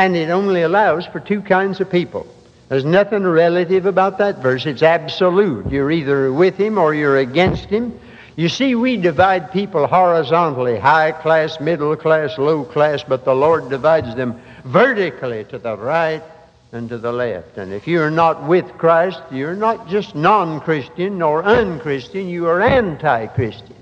And 0.02 0.18
it 0.18 0.32
only 0.32 0.64
allows 0.64 1.06
for 1.06 1.20
two 1.20 1.42
kinds 1.44 1.80
of 1.80 1.92
people. 1.92 2.26
There's 2.70 2.84
nothing 2.84 3.22
relative 3.22 3.86
about 3.86 4.18
that 4.18 4.40
verse. 4.40 4.66
It's 4.66 4.82
absolute. 4.82 5.70
You're 5.70 5.92
either 5.92 6.34
with 6.34 6.58
him 6.58 6.80
or 6.80 6.96
you're 6.96 7.20
against 7.20 7.66
him. 7.66 8.00
You 8.36 8.50
see, 8.50 8.74
we 8.74 8.98
divide 8.98 9.52
people 9.52 9.86
horizontally 9.86 10.80
high 10.80 11.12
class, 11.12 11.60
middle 11.60 11.96
class, 11.96 12.40
low 12.40 12.64
class, 12.64 13.04
but 13.04 13.26
the 13.26 13.36
Lord 13.36 13.70
divides 13.70 14.16
them 14.16 14.42
vertically 14.66 15.44
to 15.52 15.60
the 15.60 15.78
right 15.78 16.24
and 16.72 16.90
to 16.90 16.98
the 16.98 17.12
left. 17.12 17.60
And 17.60 17.72
if 17.72 17.88
you're 17.88 18.10
not 18.10 18.48
with 18.48 18.80
Christ, 18.80 19.22
you're 19.30 19.56
not 19.56 19.88
just 19.88 20.16
non 20.16 20.62
Christian 20.62 21.20
nor 21.20 21.44
unchristian, 21.44 22.28
you 22.28 22.48
are 22.48 22.60
anti 22.60 23.28
Christian. 23.28 23.76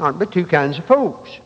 Aren't 0.00 0.18
but 0.18 0.32
two 0.32 0.46
kinds 0.46 0.78
of 0.78 0.86
folks. 0.86 1.38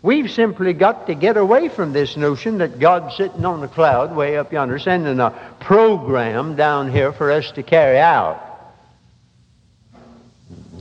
We've 0.00 0.30
simply 0.30 0.72
got 0.74 1.08
to 1.08 1.14
get 1.14 1.36
away 1.36 1.68
from 1.68 1.92
this 1.92 2.16
notion 2.16 2.58
that 2.58 2.78
God's 2.78 3.16
sitting 3.16 3.44
on 3.44 3.62
a 3.64 3.68
cloud 3.68 4.14
way 4.14 4.36
up 4.36 4.52
yonder, 4.52 4.78
sending 4.78 5.18
a 5.18 5.30
program 5.58 6.54
down 6.54 6.92
here 6.92 7.12
for 7.12 7.32
us 7.32 7.50
to 7.52 7.62
carry 7.62 7.98
out. 7.98 8.44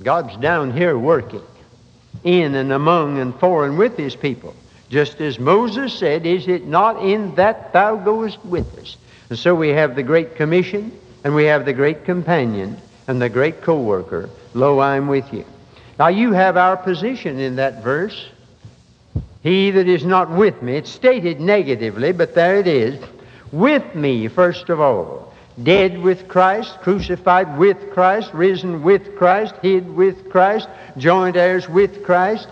God's 0.03 0.37
down 0.37 0.71
here 0.71 0.97
working 0.97 1.41
in 2.23 2.55
and 2.55 2.71
among 2.71 3.17
and 3.17 3.33
for 3.39 3.65
and 3.65 3.77
with 3.77 3.97
his 3.97 4.15
people. 4.15 4.55
Just 4.89 5.19
as 5.19 5.39
Moses 5.39 5.93
said, 5.97 6.25
Is 6.25 6.47
it 6.47 6.65
not 6.65 7.03
in 7.03 7.35
that 7.35 7.73
thou 7.73 7.95
goest 7.95 8.43
with 8.45 8.77
us? 8.77 8.97
And 9.29 9.37
so 9.37 9.55
we 9.55 9.69
have 9.69 9.95
the 9.95 10.03
Great 10.03 10.35
Commission, 10.35 10.97
and 11.23 11.35
we 11.35 11.45
have 11.45 11.65
the 11.65 11.73
Great 11.73 12.05
Companion, 12.05 12.77
and 13.07 13.21
the 13.21 13.29
Great 13.29 13.61
Co 13.61 13.81
worker. 13.81 14.29
Lo, 14.53 14.79
I'm 14.79 15.07
with 15.07 15.33
you. 15.33 15.45
Now 15.99 16.07
you 16.07 16.31
have 16.33 16.55
our 16.55 16.77
position 16.77 17.39
in 17.39 17.57
that 17.57 17.83
verse. 17.83 18.27
He 19.43 19.71
that 19.71 19.87
is 19.87 20.03
not 20.03 20.29
with 20.29 20.61
me, 20.61 20.75
it's 20.75 20.89
stated 20.89 21.39
negatively, 21.39 22.11
but 22.11 22.35
there 22.35 22.57
it 22.57 22.67
is. 22.67 23.01
With 23.51 23.95
me, 23.95 24.27
first 24.27 24.69
of 24.69 24.79
all. 24.79 25.33
Dead 25.61 25.97
with 25.97 26.27
Christ, 26.27 26.77
crucified 26.81 27.57
with 27.57 27.91
Christ, 27.91 28.31
risen 28.33 28.83
with 28.83 29.15
Christ, 29.15 29.55
hid 29.63 29.89
with 29.95 30.29
Christ, 30.29 30.67
joint 30.97 31.35
heirs 31.35 31.67
with 31.67 32.03
Christ. 32.03 32.47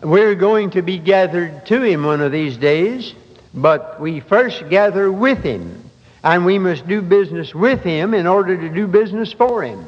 We're 0.00 0.36
going 0.36 0.70
to 0.70 0.82
be 0.82 0.98
gathered 0.98 1.66
to 1.66 1.82
him 1.82 2.04
one 2.04 2.22
of 2.22 2.32
these 2.32 2.56
days, 2.56 3.12
but 3.52 4.00
we 4.00 4.20
first 4.20 4.70
gather 4.70 5.12
with 5.12 5.42
him, 5.42 5.90
and 6.24 6.46
we 6.46 6.58
must 6.58 6.86
do 6.86 7.02
business 7.02 7.54
with 7.54 7.82
him 7.82 8.14
in 8.14 8.26
order 8.26 8.56
to 8.56 8.68
do 8.68 8.86
business 8.86 9.32
for 9.32 9.62
him. 9.62 9.84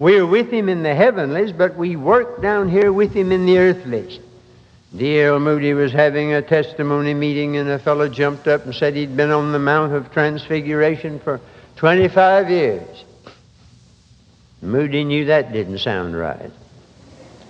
We're 0.00 0.26
with 0.26 0.50
him 0.50 0.68
in 0.68 0.82
the 0.82 0.94
heavenlies, 0.94 1.52
but 1.52 1.76
we 1.76 1.94
work 1.94 2.42
down 2.42 2.68
here 2.68 2.92
with 2.92 3.12
him 3.12 3.30
in 3.30 3.46
the 3.46 3.58
earthlies. 3.58 4.18
D.L. 4.96 5.40
Moody 5.40 5.74
was 5.74 5.90
having 5.90 6.32
a 6.32 6.42
testimony 6.42 7.14
meeting, 7.14 7.56
and 7.56 7.68
a 7.68 7.80
fellow 7.80 8.08
jumped 8.08 8.46
up 8.46 8.64
and 8.64 8.72
said 8.72 8.94
he'd 8.94 9.16
been 9.16 9.32
on 9.32 9.50
the 9.50 9.58
Mount 9.58 9.92
of 9.92 10.12
Transfiguration 10.12 11.18
for 11.18 11.40
25 11.76 12.48
years. 12.48 13.04
Moody 14.62 15.02
knew 15.02 15.24
that 15.24 15.52
didn't 15.52 15.78
sound 15.78 16.16
right. 16.16 16.50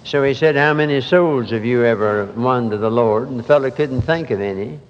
So 0.04 0.22
he 0.22 0.32
said, 0.34 0.56
How 0.56 0.72
many 0.72 1.00
souls 1.02 1.50
have 1.50 1.64
you 1.64 1.84
ever 1.84 2.26
won 2.36 2.70
to 2.70 2.78
the 2.78 2.90
Lord? 2.90 3.28
And 3.28 3.38
the 3.38 3.44
fellow 3.44 3.70
couldn't 3.70 4.02
think 4.02 4.30
of 4.30 4.40
any. 4.40 4.80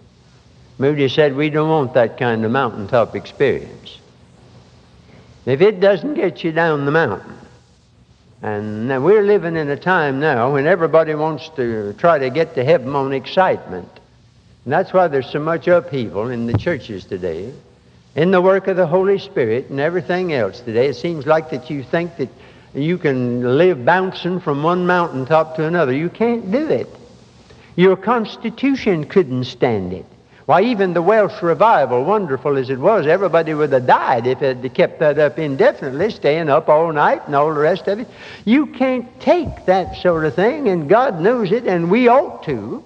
Moody 0.79 1.09
said, 1.09 1.35
We 1.35 1.51
don't 1.51 1.69
want 1.69 1.95
that 1.95 2.19
kind 2.19 2.45
of 2.45 2.53
mountaintop 2.53 3.17
experience. 3.17 3.99
If 5.45 5.61
it 5.61 5.81
doesn't 5.81 6.15
get 6.15 6.43
you 6.43 6.53
down 6.53 6.85
the 6.85 6.91
mountain, 6.93 7.37
and 8.45 9.03
we're 9.03 9.23
living 9.23 9.57
in 9.57 9.71
a 9.71 9.77
time 9.77 10.21
now 10.21 10.53
when 10.53 10.67
everybody 10.67 11.15
wants 11.15 11.49
to 11.57 11.95
try 11.95 12.19
to 12.19 12.29
get 12.29 12.55
to 12.57 12.63
heaven 12.63 12.95
on 12.95 13.15
excitement. 13.15 13.89
And 14.65 14.73
that's 14.73 14.93
why 14.93 15.09
there's 15.09 15.31
so 15.31 15.39
much 15.39 15.67
upheaval 15.67 16.29
in 16.29 16.45
the 16.45 16.59
churches 16.59 17.07
today, 17.07 17.55
in 18.15 18.33
the 18.33 18.43
work 18.43 18.69
of 18.69 18.77
the 18.77 18.87
Holy 18.87 19.19
Spirit 19.19 19.71
and 19.71 19.81
everything 19.81 20.35
else 20.35 20.61
today. 20.61 20.89
It 20.89 20.97
seems 20.97 21.25
like 21.27 21.49
that 21.53 21.71
you 21.71 21.83
think 21.83 22.19
that 22.19 22.29
you 22.75 22.99
can 22.99 23.57
live 23.57 23.83
bouncing 23.83 24.41
from 24.41 24.63
one 24.63 24.87
mountaintop 24.87 25.57
to 25.57 25.65
another. 25.67 25.95
You 25.95 26.11
can't 26.11 26.53
do 26.53 26.69
it. 26.69 26.89
Your 27.77 27.97
constitution 27.97 29.05
couldn't 29.05 29.45
stand 29.45 29.95
it. 29.95 30.05
Why, 30.47 30.61
even 30.63 30.93
the 30.93 31.01
Welsh 31.01 31.43
revival, 31.43 32.05
wonderful 32.05 32.59
as 32.59 32.69
it 32.69 32.79
was, 32.79 33.07
everybody 33.07 33.55
would 33.55 33.73
have 33.73 33.87
died 33.87 34.27
if 34.27 34.43
it 34.43 34.75
kept 34.75 34.99
that 34.99 35.19
up 35.19 35.39
indefinitely, 35.39 36.11
staying 36.11 36.51
up 36.51 36.69
all 36.69 36.93
night 36.93 37.23
and 37.27 37.35
all 37.35 37.55
the 37.55 37.61
rest 37.61 37.89
of 37.89 38.01
it. 38.01 38.09
You 38.45 38.67
can't 38.67 39.09
take 39.21 39.65
that 39.65 39.97
sort 40.03 40.27
of 40.27 40.35
thing, 40.35 40.69
and 40.69 40.87
God 40.87 41.19
knows 41.19 41.51
it, 41.51 41.65
and 41.65 41.91
we 41.91 42.09
ought 42.09 42.43
to. 42.45 42.85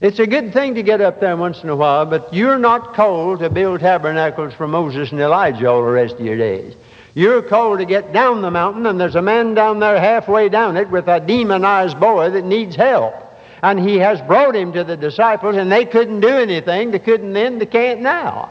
It's 0.00 0.20
a 0.20 0.28
good 0.28 0.52
thing 0.52 0.76
to 0.76 0.84
get 0.84 1.00
up 1.00 1.18
there 1.18 1.36
once 1.36 1.64
in 1.64 1.70
a 1.70 1.76
while, 1.76 2.06
but 2.06 2.32
you're 2.32 2.58
not 2.58 2.94
called 2.94 3.40
to 3.40 3.50
build 3.50 3.80
tabernacles 3.80 4.54
for 4.54 4.68
Moses 4.68 5.10
and 5.10 5.20
Elijah 5.20 5.66
all 5.66 5.84
the 5.84 5.90
rest 5.90 6.14
of 6.14 6.20
your 6.20 6.38
days. 6.38 6.72
You're 7.14 7.42
called 7.42 7.80
to 7.80 7.84
get 7.84 8.12
down 8.12 8.42
the 8.42 8.50
mountain, 8.52 8.86
and 8.86 9.00
there's 9.00 9.16
a 9.16 9.22
man 9.22 9.54
down 9.54 9.80
there 9.80 9.98
halfway 9.98 10.50
down 10.50 10.76
it 10.76 10.88
with 10.88 11.08
a 11.08 11.18
demonized 11.18 11.98
boy 11.98 12.30
that 12.30 12.44
needs 12.44 12.76
help. 12.76 13.27
And 13.62 13.78
he 13.78 13.96
has 13.96 14.20
brought 14.22 14.54
him 14.54 14.72
to 14.72 14.84
the 14.84 14.96
disciples, 14.96 15.56
and 15.56 15.70
they 15.70 15.84
couldn't 15.84 16.20
do 16.20 16.28
anything. 16.28 16.90
They 16.90 16.98
couldn't 16.98 17.32
then, 17.32 17.58
they 17.58 17.66
can't 17.66 18.00
now. 18.00 18.50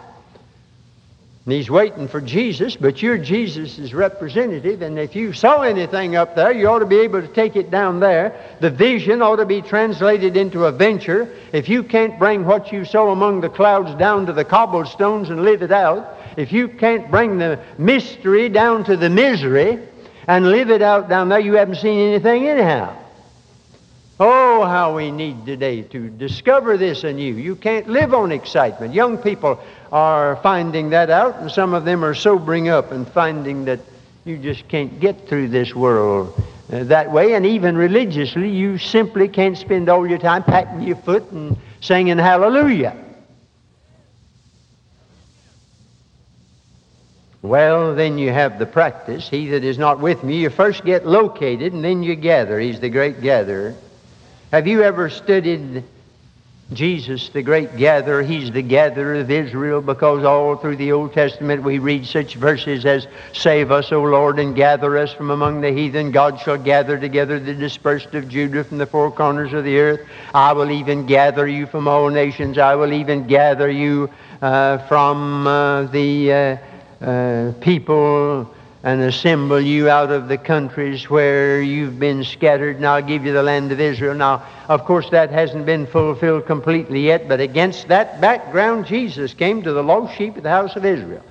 And 1.48 1.54
he's 1.54 1.70
waiting 1.70 2.10
for 2.10 2.20
Jesus, 2.20 2.76
but 2.76 3.02
you're 3.02 3.18
Jesus' 3.18 3.94
representative, 3.94 4.82
and 4.82 5.00
if 5.00 5.16
you 5.16 5.32
saw 5.32 5.62
anything 5.62 6.18
up 6.18 6.36
there, 6.36 6.52
you 6.52 6.68
ought 6.68 6.80
to 6.80 6.86
be 6.86 7.00
able 7.00 7.22
to 7.22 7.28
take 7.30 7.56
it 7.56 7.72
down 7.72 8.02
there. 8.02 8.38
The 8.60 8.70
vision 8.70 9.22
ought 9.22 9.38
to 9.38 9.46
be 9.46 9.62
translated 9.62 10.36
into 10.36 10.66
a 10.66 10.74
venture. 10.74 11.34
If 11.54 11.70
you 11.70 11.84
can't 11.84 12.20
bring 12.20 12.44
what 12.44 12.74
you 12.74 12.84
saw 12.84 13.12
among 13.12 13.40
the 13.40 13.48
clouds 13.48 13.98
down 13.98 14.26
to 14.26 14.34
the 14.34 14.44
cobblestones 14.44 15.30
and 15.30 15.44
live 15.44 15.62
it 15.62 15.72
out, 15.72 16.18
if 16.36 16.52
you 16.52 16.68
can't 16.68 17.10
bring 17.10 17.38
the 17.38 17.64
mystery 17.78 18.50
down 18.50 18.84
to 18.84 18.98
the 18.98 19.10
misery 19.10 19.80
and 20.28 20.52
live 20.52 20.70
it 20.70 20.82
out 20.82 21.08
down 21.08 21.30
there, 21.30 21.40
you 21.40 21.54
haven't 21.54 21.76
seen 21.76 22.10
anything 22.10 22.46
anyhow. 22.46 22.94
Oh, 24.20 24.66
how 24.66 24.96
we 24.96 25.12
need 25.12 25.46
today 25.46 25.84
to 25.84 26.10
discover 26.10 26.76
this 26.76 27.04
anew. 27.04 27.36
You 27.36 27.56
can't 27.56 27.88
live 27.88 28.16
on 28.16 28.32
excitement. 28.32 28.96
Young 28.96 29.20
people 29.20 29.60
are 29.92 30.38
finding 30.38 30.90
that 30.90 31.12
out, 31.12 31.36
and 31.36 31.52
some 31.52 31.76
of 31.76 31.86
them 31.86 32.04
are 32.04 32.16
sobering 32.16 32.68
up 32.68 32.92
and 32.92 33.08
finding 33.08 33.66
that 33.66 33.80
you 34.26 34.38
just 34.38 34.68
can't 34.70 35.00
get 35.00 35.28
through 35.28 35.50
this 35.50 35.76
world 35.76 36.34
uh, 36.74 36.84
that 36.86 37.12
way. 37.12 37.36
And 37.36 37.46
even 37.46 37.78
religiously, 37.78 38.50
you 38.50 38.80
simply 38.80 39.28
can't 39.28 39.56
spend 39.56 39.88
all 39.88 40.08
your 40.08 40.18
time 40.18 40.44
patting 40.44 40.82
your 40.82 40.98
foot 40.98 41.30
and 41.32 41.56
singing 41.82 42.18
hallelujah. 42.18 42.98
Well, 47.44 47.94
then 47.94 48.18
you 48.18 48.32
have 48.32 48.58
the 48.58 48.66
practice. 48.66 49.30
He 49.30 49.50
that 49.50 49.64
is 49.64 49.78
not 49.78 50.00
with 50.00 50.24
me, 50.24 50.38
you 50.38 50.50
first 50.50 50.84
get 50.84 51.06
located 51.06 51.72
and 51.72 51.84
then 51.84 52.02
you 52.02 52.16
gather. 52.16 52.60
He's 52.60 52.80
the 52.80 52.90
great 52.90 53.22
gatherer. 53.22 53.76
Have 54.52 54.66
you 54.66 54.82
ever 54.82 55.10
studied 55.10 55.84
Jesus, 56.72 57.28
the 57.30 57.42
great 57.42 57.76
gatherer? 57.76 58.24
He's 58.24 58.50
the 58.50 58.62
gatherer 58.62 59.16
of 59.16 59.30
Israel 59.30 59.82
because 59.82 60.24
all 60.24 60.56
through 60.56 60.78
the 60.78 60.94
Old 60.94 61.14
Testament 61.14 61.64
we 61.64 61.80
read 61.80 62.06
such 62.06 62.36
verses 62.36 62.86
as, 62.86 63.08
Save 63.34 63.72
us, 63.72 63.92
O 63.92 64.02
Lord, 64.02 64.40
and 64.40 64.56
gather 64.56 64.98
us 64.98 65.12
from 65.12 65.32
among 65.32 65.60
the 65.60 65.72
heathen. 65.72 66.12
God 66.12 66.40
shall 66.40 66.58
gather 66.58 66.98
together 66.98 67.40
the 67.40 67.54
dispersed 67.54 68.14
of 68.14 68.30
Judah 68.30 68.64
from 68.64 68.78
the 68.78 68.86
four 68.86 69.12
corners 69.12 69.52
of 69.52 69.66
the 69.66 69.78
earth. 69.80 70.08
I 70.34 70.54
will 70.54 70.72
even 70.72 71.06
gather 71.06 71.46
you 71.46 71.66
from 71.66 71.88
all 71.90 72.10
nations. 72.10 72.58
I 72.58 72.76
will 72.76 72.94
even 72.94 73.28
gather 73.28 73.70
you 73.70 74.10
uh, 74.42 74.78
from 74.88 75.46
uh, 75.46 75.84
the. 75.84 76.32
Uh, 76.32 76.58
uh, 77.00 77.54
people 77.62 78.52
and 78.88 79.02
assemble 79.02 79.60
you 79.60 79.90
out 79.90 80.12
of 80.12 80.30
the 80.30 80.38
countries 80.38 81.10
where 81.10 81.62
you've 81.62 82.00
been 82.00 82.24
scattered, 82.24 82.78
and 82.78 82.86
I'll 82.86 83.02
give 83.02 83.26
you 83.26 83.34
the 83.34 83.44
land 83.44 83.74
of 83.74 83.82
Israel. 83.82 84.16
Now, 84.16 84.46
of 84.70 84.86
course, 84.86 85.10
that 85.10 85.30
hasn't 85.30 85.66
been 85.66 85.86
fulfilled 85.86 86.46
completely 86.46 87.02
yet, 87.02 87.28
but 87.28 87.42
against 87.42 87.90
that 87.90 88.22
background, 88.22 88.86
Jesus 88.86 89.34
came 89.34 89.62
to 89.64 89.74
the 89.74 89.84
lost 89.84 90.16
sheep 90.16 90.38
of 90.38 90.44
the 90.44 90.50
house 90.50 90.78
of 90.78 90.86
Israel. 90.86 91.22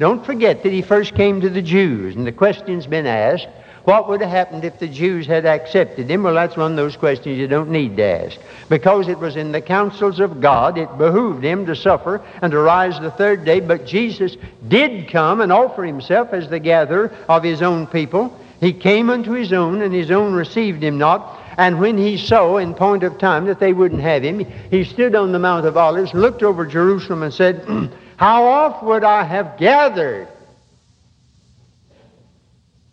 Don't 0.00 0.26
forget 0.26 0.64
that 0.64 0.72
he 0.72 0.82
first 0.82 1.14
came 1.14 1.40
to 1.40 1.48
the 1.48 1.62
Jews, 1.62 2.16
and 2.16 2.26
the 2.26 2.32
question's 2.32 2.88
been 2.88 3.06
asked 3.06 3.46
What 3.84 4.08
would 4.08 4.22
have 4.22 4.30
happened 4.30 4.64
if 4.64 4.78
the 4.78 4.88
Jews 4.88 5.26
had 5.26 5.44
accepted 5.44 6.10
him? 6.10 6.22
Well, 6.22 6.34
that's 6.34 6.56
one 6.56 6.70
of 6.70 6.76
those 6.76 6.96
questions 6.96 7.38
you 7.38 7.46
don't 7.46 7.70
need 7.70 7.98
to 7.98 8.02
ask. 8.02 8.38
Because 8.70 9.08
it 9.08 9.18
was 9.18 9.36
in 9.36 9.52
the 9.52 9.60
counsels 9.60 10.20
of 10.20 10.40
God, 10.40 10.78
it 10.78 10.96
behooved 10.96 11.44
him 11.44 11.66
to 11.66 11.76
suffer 11.76 12.22
and 12.40 12.50
to 12.50 12.58
rise 12.58 12.98
the 12.98 13.10
third 13.10 13.44
day. 13.44 13.60
But 13.60 13.86
Jesus 13.86 14.38
did 14.68 15.08
come 15.08 15.42
and 15.42 15.52
offer 15.52 15.84
himself 15.84 16.32
as 16.32 16.48
the 16.48 16.58
gatherer 16.58 17.12
of 17.28 17.42
his 17.42 17.60
own 17.60 17.86
people. 17.86 18.34
He 18.58 18.72
came 18.72 19.10
unto 19.10 19.32
his 19.32 19.52
own, 19.52 19.82
and 19.82 19.92
his 19.92 20.10
own 20.10 20.32
received 20.32 20.82
him 20.82 20.96
not. 20.96 21.38
And 21.58 21.78
when 21.78 21.98
he 21.98 22.16
saw 22.16 22.56
in 22.56 22.72
point 22.72 23.02
of 23.02 23.18
time 23.18 23.44
that 23.46 23.60
they 23.60 23.74
wouldn't 23.74 24.00
have 24.00 24.22
him, 24.22 24.46
he 24.70 24.84
stood 24.84 25.14
on 25.14 25.32
the 25.32 25.38
Mount 25.38 25.66
of 25.66 25.76
Olives, 25.76 26.14
looked 26.14 26.42
over 26.42 26.64
Jerusalem, 26.64 27.22
and 27.22 27.34
said, 27.34 27.66
How 28.16 28.44
oft 28.44 28.82
would 28.82 29.04
I 29.04 29.24
have 29.24 29.58
gathered 29.58 30.28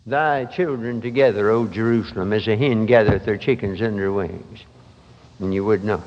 thy 0.06 0.44
children 0.44 1.00
together, 1.00 1.50
O 1.50 1.66
Jerusalem, 1.66 2.32
as 2.32 2.48
a 2.48 2.56
hen 2.56 2.86
gathereth 2.86 3.24
her 3.24 3.36
chickens 3.36 3.80
under 3.80 4.04
her 4.04 4.12
wings? 4.12 4.60
And 5.38 5.52
you 5.52 5.64
would 5.64 5.84
not. 5.84 6.02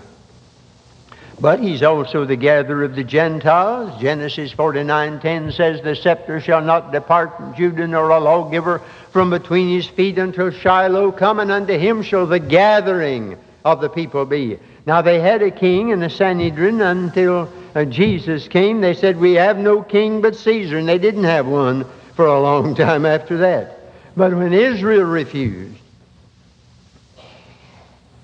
But 1.39 1.59
he's 1.59 1.83
also 1.83 2.23
the 2.23 2.37
gatherer 2.37 2.83
of 2.83 2.95
the 2.95 3.03
Gentiles. 3.03 3.99
Genesis 4.01 4.53
49:10 4.53 5.51
says, 5.53 5.81
The 5.81 5.95
scepter 5.95 6.39
shall 6.39 6.61
not 6.61 6.93
depart 6.93 7.35
from 7.35 7.53
Judah, 7.55 7.87
nor 7.87 8.09
a 8.09 8.19
lawgiver 8.19 8.81
from 9.11 9.29
between 9.29 9.69
his 9.69 9.85
feet 9.85 10.17
until 10.17 10.51
Shiloh 10.51 11.11
come, 11.11 11.39
and 11.39 11.51
unto 11.51 11.77
him 11.77 12.03
shall 12.03 12.25
the 12.25 12.39
gathering 12.39 13.37
of 13.65 13.81
the 13.81 13.89
people 13.89 14.25
be. 14.25 14.57
Now 14.85 15.01
they 15.01 15.19
had 15.19 15.41
a 15.41 15.51
king 15.51 15.89
in 15.89 15.99
the 15.99 16.09
Sanhedrin 16.09 16.79
until 16.79 17.51
uh, 17.73 17.83
Jesus 17.83 18.47
came. 18.47 18.79
They 18.79 18.93
said, 18.93 19.19
We 19.19 19.33
have 19.33 19.57
no 19.57 19.81
king 19.81 20.21
but 20.21 20.35
Caesar, 20.37 20.77
and 20.77 20.87
they 20.87 20.99
didn't 20.99 21.23
have 21.25 21.47
one 21.47 21.85
for 22.15 22.27
a 22.27 22.39
long 22.39 22.75
time 22.75 23.05
after 23.05 23.37
that. 23.37 23.74
But 24.17 24.33
when 24.33 24.53
Israel 24.53 25.03
refused, 25.03 25.79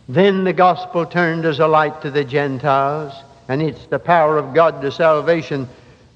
then 0.08 0.43
the 0.43 0.54
gospel 0.54 1.06
turned 1.06 1.45
as 1.45 1.60
a 1.60 1.67
light 1.67 2.01
to 2.01 2.12
the 2.12 2.23
Gentiles, 2.23 3.13
and 3.47 3.62
it's 3.62 3.86
the 3.88 3.99
power 3.99 4.38
of 4.38 4.54
God 4.54 4.82
to 4.82 4.91
salvation 4.91 5.67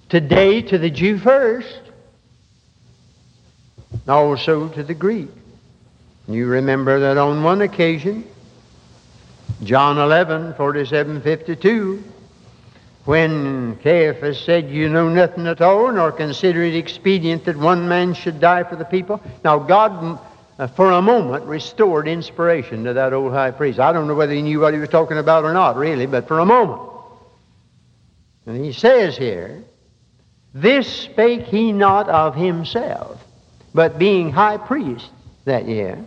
today 0.10 0.62
to 0.62 0.78
the 0.78 0.90
Jew 0.90 1.18
first, 1.18 1.82
also 4.08 4.70
to 4.70 4.84
the 4.84 4.94
Greek. 4.94 5.30
You 6.28 6.48
remember 6.48 7.00
that 7.02 7.18
on 7.18 7.44
one 7.44 7.62
occasion, 7.62 8.26
John 9.64 9.98
11, 9.98 10.56
47, 10.56 11.22
52, 11.22 12.04
when 13.06 13.78
Caiaphas 13.78 14.40
said, 14.42 14.70
You 14.70 14.90
know 14.90 15.10
nothing 15.10 15.48
at 15.48 15.62
all, 15.62 15.92
nor 15.92 16.12
consider 16.12 16.64
it 16.64 16.76
expedient 16.76 17.46
that 17.46 17.56
one 17.56 17.88
man 17.88 18.14
should 18.14 18.40
die 18.40 18.64
for 18.64 18.76
the 18.76 18.86
people. 18.86 19.22
Now, 19.44 19.60
God 19.60 20.20
uh, 20.58 20.68
for 20.68 20.92
a 20.92 21.02
moment, 21.02 21.46
restored 21.46 22.08
inspiration 22.08 22.86
to 22.86 22.94
that 22.94 23.14
old 23.14 23.34
high 23.34 23.52
priest. 23.52 23.80
I 23.80 23.92
don't 23.92 24.08
know 24.08 24.16
whether 24.16 24.34
he 24.34 24.42
knew 24.42 24.62
what 24.62 24.74
he 24.74 24.80
was 24.80 24.90
talking 24.90 25.18
about 25.18 25.44
or 25.44 25.54
not, 25.54 25.76
really, 25.76 26.06
but 26.06 26.28
for 26.28 26.40
a 26.40 26.46
moment. 26.46 26.82
And 28.46 28.64
he 28.64 28.72
says 28.72 29.18
here, 29.18 29.64
This 30.54 30.88
spake 30.88 31.44
he 31.44 31.74
not 31.74 32.08
of 32.08 32.36
himself, 32.36 33.22
but 33.74 34.00
being 34.00 34.32
high 34.32 34.58
priest 34.58 35.10
that 35.44 35.68
year, 35.68 36.04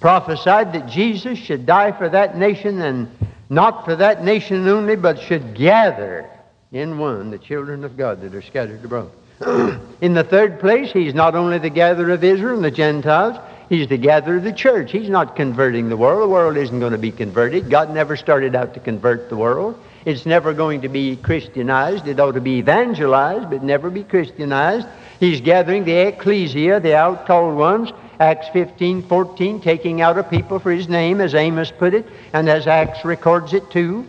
prophesied 0.00 0.72
that 0.72 0.86
Jesus 0.86 1.38
should 1.38 1.66
die 1.66 1.92
for 1.92 2.08
that 2.08 2.38
nation, 2.38 2.80
and 2.80 3.10
not 3.50 3.84
for 3.84 3.96
that 3.96 4.24
nation 4.24 4.66
only, 4.68 4.96
but 4.96 5.20
should 5.20 5.54
gather 5.54 6.30
in 6.72 6.98
one 6.98 7.30
the 7.30 7.38
children 7.38 7.84
of 7.84 7.96
God 7.96 8.22
that 8.22 8.34
are 8.34 8.42
scattered 8.42 8.84
abroad. 8.84 9.10
in 10.00 10.14
the 10.14 10.24
third 10.24 10.60
place, 10.60 10.92
he's 10.92 11.14
not 11.14 11.34
only 11.34 11.58
the 11.58 11.70
gatherer 11.70 12.12
of 12.12 12.22
Israel 12.22 12.54
and 12.54 12.64
the 12.64 12.70
Gentiles, 12.70 13.36
he's 13.68 13.88
the 13.88 13.98
gatherer 13.98 14.36
of 14.36 14.44
the 14.44 14.52
church. 14.52 14.92
He's 14.92 15.08
not 15.08 15.34
converting 15.34 15.88
the 15.88 15.96
world. 15.96 16.22
The 16.22 16.28
world 16.28 16.56
isn't 16.56 16.78
going 16.78 16.92
to 16.92 16.98
be 16.98 17.10
converted. 17.10 17.68
God 17.68 17.92
never 17.92 18.16
started 18.16 18.54
out 18.54 18.74
to 18.74 18.80
convert 18.80 19.28
the 19.28 19.36
world. 19.36 19.82
It's 20.04 20.24
never 20.24 20.54
going 20.54 20.82
to 20.82 20.88
be 20.88 21.16
Christianized. 21.16 22.06
It 22.06 22.20
ought 22.20 22.32
to 22.32 22.40
be 22.40 22.58
evangelized, 22.58 23.50
but 23.50 23.62
never 23.62 23.90
be 23.90 24.04
Christianized. 24.04 24.86
He's 25.18 25.40
gathering 25.40 25.84
the 25.84 26.06
ecclesia, 26.06 26.80
the 26.80 26.90
outcalled 26.90 27.56
ones, 27.56 27.90
Acts 28.20 28.48
15, 28.52 29.02
14, 29.04 29.62
taking 29.62 30.02
out 30.02 30.18
a 30.18 30.22
people 30.22 30.58
for 30.58 30.70
his 30.70 30.90
name, 30.90 31.22
as 31.22 31.34
Amos 31.34 31.70
put 31.70 31.94
it, 31.94 32.06
and 32.34 32.50
as 32.50 32.66
Acts 32.66 33.02
records 33.02 33.54
it 33.54 33.70
too. 33.70 34.06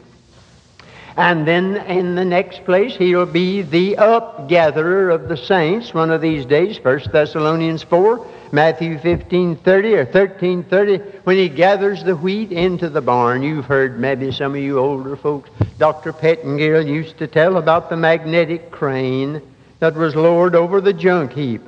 And 1.15 1.47
then 1.47 1.77
in 1.77 2.15
the 2.15 2.25
next 2.25 2.65
place, 2.65 2.93
he'll 2.95 3.25
be 3.25 3.61
the 3.61 3.95
upgatherer 3.95 5.15
of 5.15 5.29
the 5.29 5.37
saints 5.37 5.93
one 5.93 6.11
of 6.11 6.19
these 6.19 6.45
days. 6.45 6.77
1 6.83 7.03
Thessalonians 7.11 7.83
4, 7.83 8.27
Matthew 8.51 8.97
15, 8.97 9.55
30 9.55 9.93
or 9.95 10.05
13, 10.05 10.63
30, 10.63 10.97
when 11.23 11.37
he 11.37 11.47
gathers 11.47 12.03
the 12.03 12.15
wheat 12.15 12.51
into 12.51 12.89
the 12.89 13.01
barn. 13.01 13.43
You've 13.43 13.65
heard 13.65 13.97
maybe 13.97 14.33
some 14.33 14.55
of 14.55 14.61
you 14.61 14.77
older 14.77 15.15
folks, 15.15 15.49
Dr. 15.77 16.11
Pettingill 16.11 16.85
used 16.85 17.17
to 17.19 17.27
tell 17.27 17.55
about 17.55 17.89
the 17.89 17.97
magnetic 17.97 18.71
crane 18.71 19.41
that 19.79 19.95
was 19.95 20.17
lowered 20.17 20.55
over 20.55 20.81
the 20.81 20.93
junk 20.93 21.31
heap. 21.31 21.61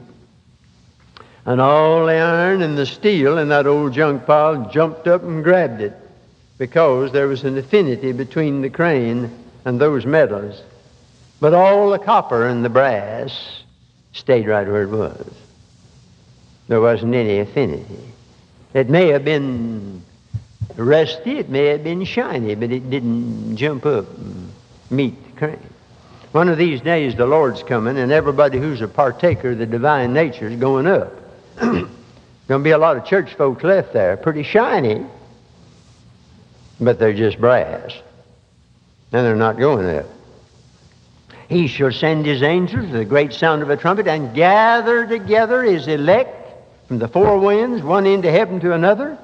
And 1.46 1.60
all 1.60 2.06
the 2.06 2.14
iron 2.14 2.62
and 2.62 2.78
the 2.78 2.86
steel 2.86 3.38
in 3.38 3.50
that 3.50 3.68
old 3.68 3.94
junk 3.94 4.26
pile 4.26 4.70
jumped 4.72 5.08
up 5.08 5.24
and 5.24 5.44
grabbed 5.44 5.82
it 5.82 5.94
because 6.58 7.12
there 7.12 7.28
was 7.28 7.44
an 7.44 7.58
affinity 7.58 8.14
between 8.14 8.62
the 8.62 8.70
crane 8.70 9.30
and 9.66 9.80
those 9.80 10.06
metals. 10.06 10.62
But 11.42 11.54
all 11.54 11.90
the 11.90 12.00
copper 12.00 12.48
and 12.48 12.64
the 12.64 12.70
brass 12.70 13.64
stayed 14.14 14.48
right 14.48 14.68
where 14.68 14.84
it 14.84 14.90
was. 14.90 15.34
There 16.70 16.80
wasn't 16.80 17.16
any 17.16 17.40
affinity. 17.40 18.00
It 18.74 18.90
may 18.90 19.10
have 19.10 19.26
been 19.26 20.02
rusty, 20.78 21.40
it 21.40 21.50
may 21.50 21.66
have 21.66 21.84
been 21.84 22.06
shiny, 22.06 22.56
but 22.56 22.72
it 22.72 22.90
didn't 22.90 23.58
jump 23.58 23.86
up 23.86 24.08
and 24.18 24.50
meet 24.90 25.22
the 25.26 25.38
crane. 25.38 25.70
One 26.32 26.48
of 26.48 26.58
these 26.58 26.80
days 26.80 27.16
the 27.16 27.28
Lord's 27.28 27.62
coming, 27.62 27.98
and 27.98 28.12
everybody 28.12 28.58
who's 28.58 28.82
a 28.82 28.88
partaker 28.88 29.52
of 29.52 29.58
the 29.58 29.66
divine 29.66 30.14
nature 30.14 30.48
is 30.48 30.60
going 30.60 30.88
up. 30.88 31.23
to 32.48 32.60
be 32.60 32.72
a 32.72 32.78
lot 32.78 32.98
of 32.98 33.06
church 33.06 33.34
folks 33.36 33.64
left 33.64 33.94
there, 33.94 34.18
pretty 34.18 34.44
shiny, 34.44 35.06
but 36.80 37.00
they're 37.00 37.14
just 37.14 37.40
brass. 37.40 37.92
And 39.12 39.26
they're 39.26 39.36
not 39.36 39.58
going 39.58 39.86
there. 39.86 40.06
He 41.50 41.68
shall 41.68 41.92
send 41.92 42.26
his 42.26 42.42
angels 42.42 42.92
with 42.92 43.02
a 43.02 43.06
great 43.06 43.34
sound 43.34 43.62
of 43.62 43.70
a 43.70 43.78
trumpet 43.78 44.08
and 44.08 44.34
gather 44.34 45.06
together 45.06 45.62
his 45.64 45.88
elect 45.88 46.44
from 46.88 47.00
the 47.00 47.08
four 47.08 47.38
winds, 47.38 47.84
one 47.84 48.06
into 48.06 48.32
heaven 48.32 48.60
to 48.62 48.74
another. 48.74 49.18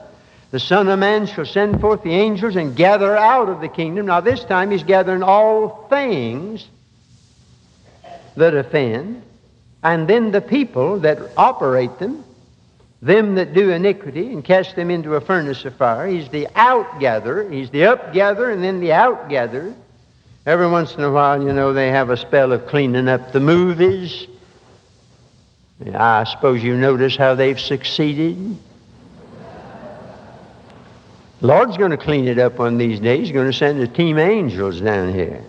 The 0.52 0.60
Son 0.60 0.88
of 0.88 1.00
Man 1.00 1.28
shall 1.28 1.46
send 1.46 1.80
forth 1.80 2.04
the 2.04 2.14
angels 2.14 2.56
and 2.56 2.76
gather 2.76 3.16
out 3.16 3.50
of 3.50 3.62
the 3.62 3.68
kingdom. 3.68 4.08
Now, 4.08 4.22
this 4.22 4.44
time 4.44 4.72
he's 4.72 4.84
gathering 4.84 5.22
all 5.22 5.88
things 5.90 6.68
that 8.36 8.56
offend, 8.56 9.22
and 9.84 10.08
then 10.08 10.32
the 10.32 10.42
people 10.42 11.00
that 11.00 11.20
operate 11.38 11.98
them 12.00 12.24
them 13.02 13.36
that 13.36 13.54
do 13.54 13.72
iniquity 13.72 14.28
and 14.34 14.44
cast 14.44 14.76
them 14.76 14.92
into 14.92 15.16
a 15.16 15.22
furnace 15.22 15.64
of 15.66 15.76
fire. 15.76 16.08
He's 16.08 16.28
the 16.30 16.48
outgatherer. 16.48 17.52
He's 17.52 17.70
the 17.70 17.84
upgatherer 17.84 18.52
and 18.52 18.64
then 18.64 18.82
the 18.82 18.90
outgatherer. 18.90 19.74
Every 20.46 20.68
once 20.68 20.96
in 20.96 21.04
a 21.04 21.12
while, 21.12 21.42
you 21.42 21.54
know, 21.54 21.74
they 21.74 21.90
have 21.90 22.10
a 22.10 22.18
spell 22.18 22.52
of 22.52 22.68
cleaning 22.68 23.08
up 23.08 23.32
the 23.32 23.40
movies. 23.40 24.28
I 25.94 26.26
suppose 26.26 26.62
you 26.62 26.76
notice 26.76 27.16
how 27.16 27.36
they've 27.36 27.60
succeeded. 27.60 28.58
Lord's 31.42 31.78
going 31.78 31.92
to 31.92 31.98
clean 31.98 32.28
it 32.28 32.38
up 32.38 32.60
one 32.60 32.74
of 32.74 32.80
these 32.80 33.00
days. 33.00 33.28
He's 33.28 33.32
going 33.32 33.50
to 33.50 33.58
send 33.58 33.80
a 33.80 33.88
team 33.88 34.20
angels 34.20 34.82
down 34.82 35.14
here. 35.14 35.42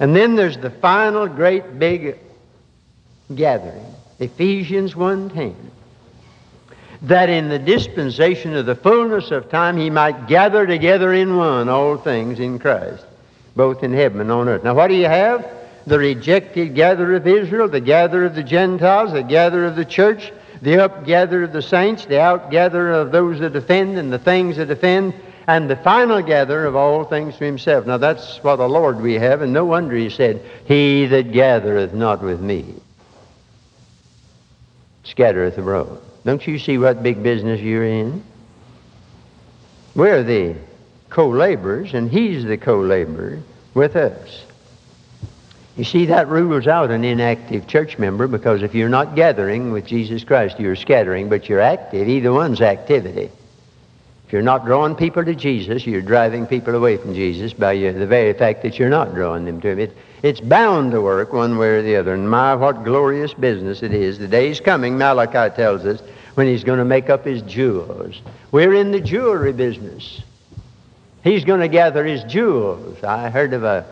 And 0.00 0.14
then 0.14 0.34
there's 0.34 0.58
the 0.58 0.70
final 0.70 1.28
great 1.28 1.78
big 1.78 2.18
gathering. 3.34 3.86
Ephesians 4.18 4.94
1.10 4.94 5.54
that 7.02 7.28
in 7.28 7.48
the 7.48 7.58
dispensation 7.58 8.54
of 8.56 8.66
the 8.66 8.74
fullness 8.74 9.30
of 9.30 9.48
time 9.50 9.76
he 9.76 9.90
might 9.90 10.26
gather 10.26 10.66
together 10.66 11.12
in 11.12 11.36
one 11.36 11.68
all 11.68 11.96
things 11.96 12.40
in 12.40 12.58
Christ, 12.58 13.04
both 13.54 13.82
in 13.82 13.92
heaven 13.92 14.20
and 14.20 14.32
on 14.32 14.48
earth. 14.48 14.64
Now, 14.64 14.74
what 14.74 14.88
do 14.88 14.94
you 14.94 15.06
have? 15.06 15.48
The 15.86 15.98
rejected 15.98 16.74
gatherer 16.74 17.16
of 17.16 17.26
Israel, 17.26 17.68
the 17.68 17.80
gatherer 17.80 18.26
of 18.26 18.34
the 18.34 18.42
Gentiles, 18.42 19.12
the 19.12 19.22
gatherer 19.22 19.66
of 19.66 19.76
the 19.76 19.84
church, 19.84 20.32
the 20.60 20.74
upgatherer 20.74 21.44
of 21.44 21.52
the 21.52 21.62
saints, 21.62 22.04
the 22.04 22.14
outgatherer 22.14 23.00
of 23.00 23.12
those 23.12 23.38
that 23.40 23.54
offend 23.54 23.96
and 23.96 24.12
the 24.12 24.18
things 24.18 24.56
that 24.56 24.70
offend, 24.70 25.14
and 25.46 25.70
the 25.70 25.76
final 25.76 26.20
gatherer 26.20 26.66
of 26.66 26.76
all 26.76 27.04
things 27.04 27.36
to 27.36 27.44
himself. 27.44 27.86
Now, 27.86 27.96
that's 27.96 28.42
what 28.42 28.56
the 28.56 28.68
Lord 28.68 29.00
we 29.00 29.14
have, 29.14 29.40
and 29.40 29.52
no 29.52 29.64
wonder 29.64 29.94
he 29.94 30.10
said, 30.10 30.44
He 30.66 31.06
that 31.06 31.32
gathereth 31.32 31.94
not 31.94 32.22
with 32.22 32.40
me 32.40 32.74
scattereth 35.08 35.58
abroad. 35.58 36.00
Don't 36.24 36.46
you 36.46 36.58
see 36.58 36.78
what 36.78 37.02
big 37.02 37.22
business 37.22 37.60
you're 37.60 37.86
in? 37.86 38.22
We're 39.94 40.22
the 40.22 40.56
co 41.10 41.28
laborers, 41.28 41.94
and 41.94 42.10
He's 42.10 42.44
the 42.44 42.56
co 42.56 42.80
laborer 42.80 43.40
with 43.74 43.96
us. 43.96 44.44
You 45.76 45.84
see, 45.84 46.06
that 46.06 46.28
rules 46.28 46.66
out 46.66 46.90
an 46.90 47.04
inactive 47.04 47.68
church 47.68 47.98
member 47.98 48.26
because 48.26 48.62
if 48.62 48.74
you're 48.74 48.88
not 48.88 49.14
gathering 49.14 49.70
with 49.70 49.86
Jesus 49.86 50.24
Christ, 50.24 50.58
you're 50.58 50.74
scattering, 50.74 51.28
but 51.28 51.48
you're 51.48 51.60
active. 51.60 52.08
Either 52.08 52.32
one's 52.32 52.60
activity. 52.60 53.30
If 54.26 54.32
you're 54.32 54.42
not 54.42 54.66
drawing 54.66 54.96
people 54.96 55.24
to 55.24 55.34
Jesus, 55.34 55.86
you're 55.86 56.02
driving 56.02 56.46
people 56.46 56.74
away 56.74 56.96
from 56.96 57.14
Jesus 57.14 57.52
by 57.52 57.72
your, 57.72 57.92
the 57.92 58.06
very 58.06 58.32
fact 58.34 58.62
that 58.62 58.78
you're 58.78 58.90
not 58.90 59.14
drawing 59.14 59.44
them 59.44 59.60
to 59.60 59.68
Him. 59.68 59.78
It, 59.78 59.96
it's 60.22 60.40
bound 60.40 60.92
to 60.92 61.00
work 61.00 61.32
one 61.32 61.58
way 61.58 61.68
or 61.68 61.82
the 61.82 61.96
other. 61.96 62.14
And 62.14 62.30
my, 62.30 62.54
what 62.54 62.84
glorious 62.84 63.34
business 63.34 63.82
it 63.82 63.92
is. 63.92 64.18
The 64.18 64.28
day's 64.28 64.60
coming, 64.60 64.98
Malachi 64.98 65.54
tells 65.54 65.84
us, 65.84 66.00
when 66.34 66.46
He's 66.46 66.64
going 66.64 66.78
to 66.78 66.84
make 66.84 67.10
up 67.10 67.24
His 67.24 67.42
jewels. 67.42 68.20
We're 68.52 68.74
in 68.74 68.92
the 68.92 69.00
jewelry 69.00 69.52
business. 69.52 70.22
He's 71.24 71.44
going 71.44 71.60
to 71.60 71.68
gather 71.68 72.04
His 72.04 72.24
jewels. 72.24 73.02
I 73.02 73.30
heard 73.30 73.52
of 73.52 73.64
a 73.64 73.84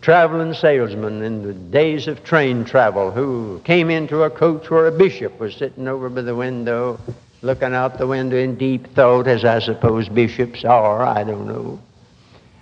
traveling 0.00 0.52
salesman 0.52 1.22
in 1.22 1.42
the 1.42 1.54
days 1.54 2.08
of 2.08 2.24
train 2.24 2.64
travel 2.64 3.12
who 3.12 3.60
came 3.64 3.88
into 3.88 4.24
a 4.24 4.30
coach 4.30 4.68
where 4.68 4.88
a 4.88 4.92
bishop 4.92 5.38
was 5.38 5.54
sitting 5.54 5.86
over 5.86 6.08
by 6.08 6.22
the 6.22 6.34
window, 6.34 6.98
looking 7.40 7.72
out 7.72 7.98
the 7.98 8.06
window 8.06 8.36
in 8.36 8.56
deep 8.56 8.92
thought, 8.94 9.28
as 9.28 9.44
I 9.44 9.60
suppose 9.60 10.08
bishops 10.08 10.64
are, 10.64 11.02
I 11.04 11.22
don't 11.22 11.46
know. 11.46 11.80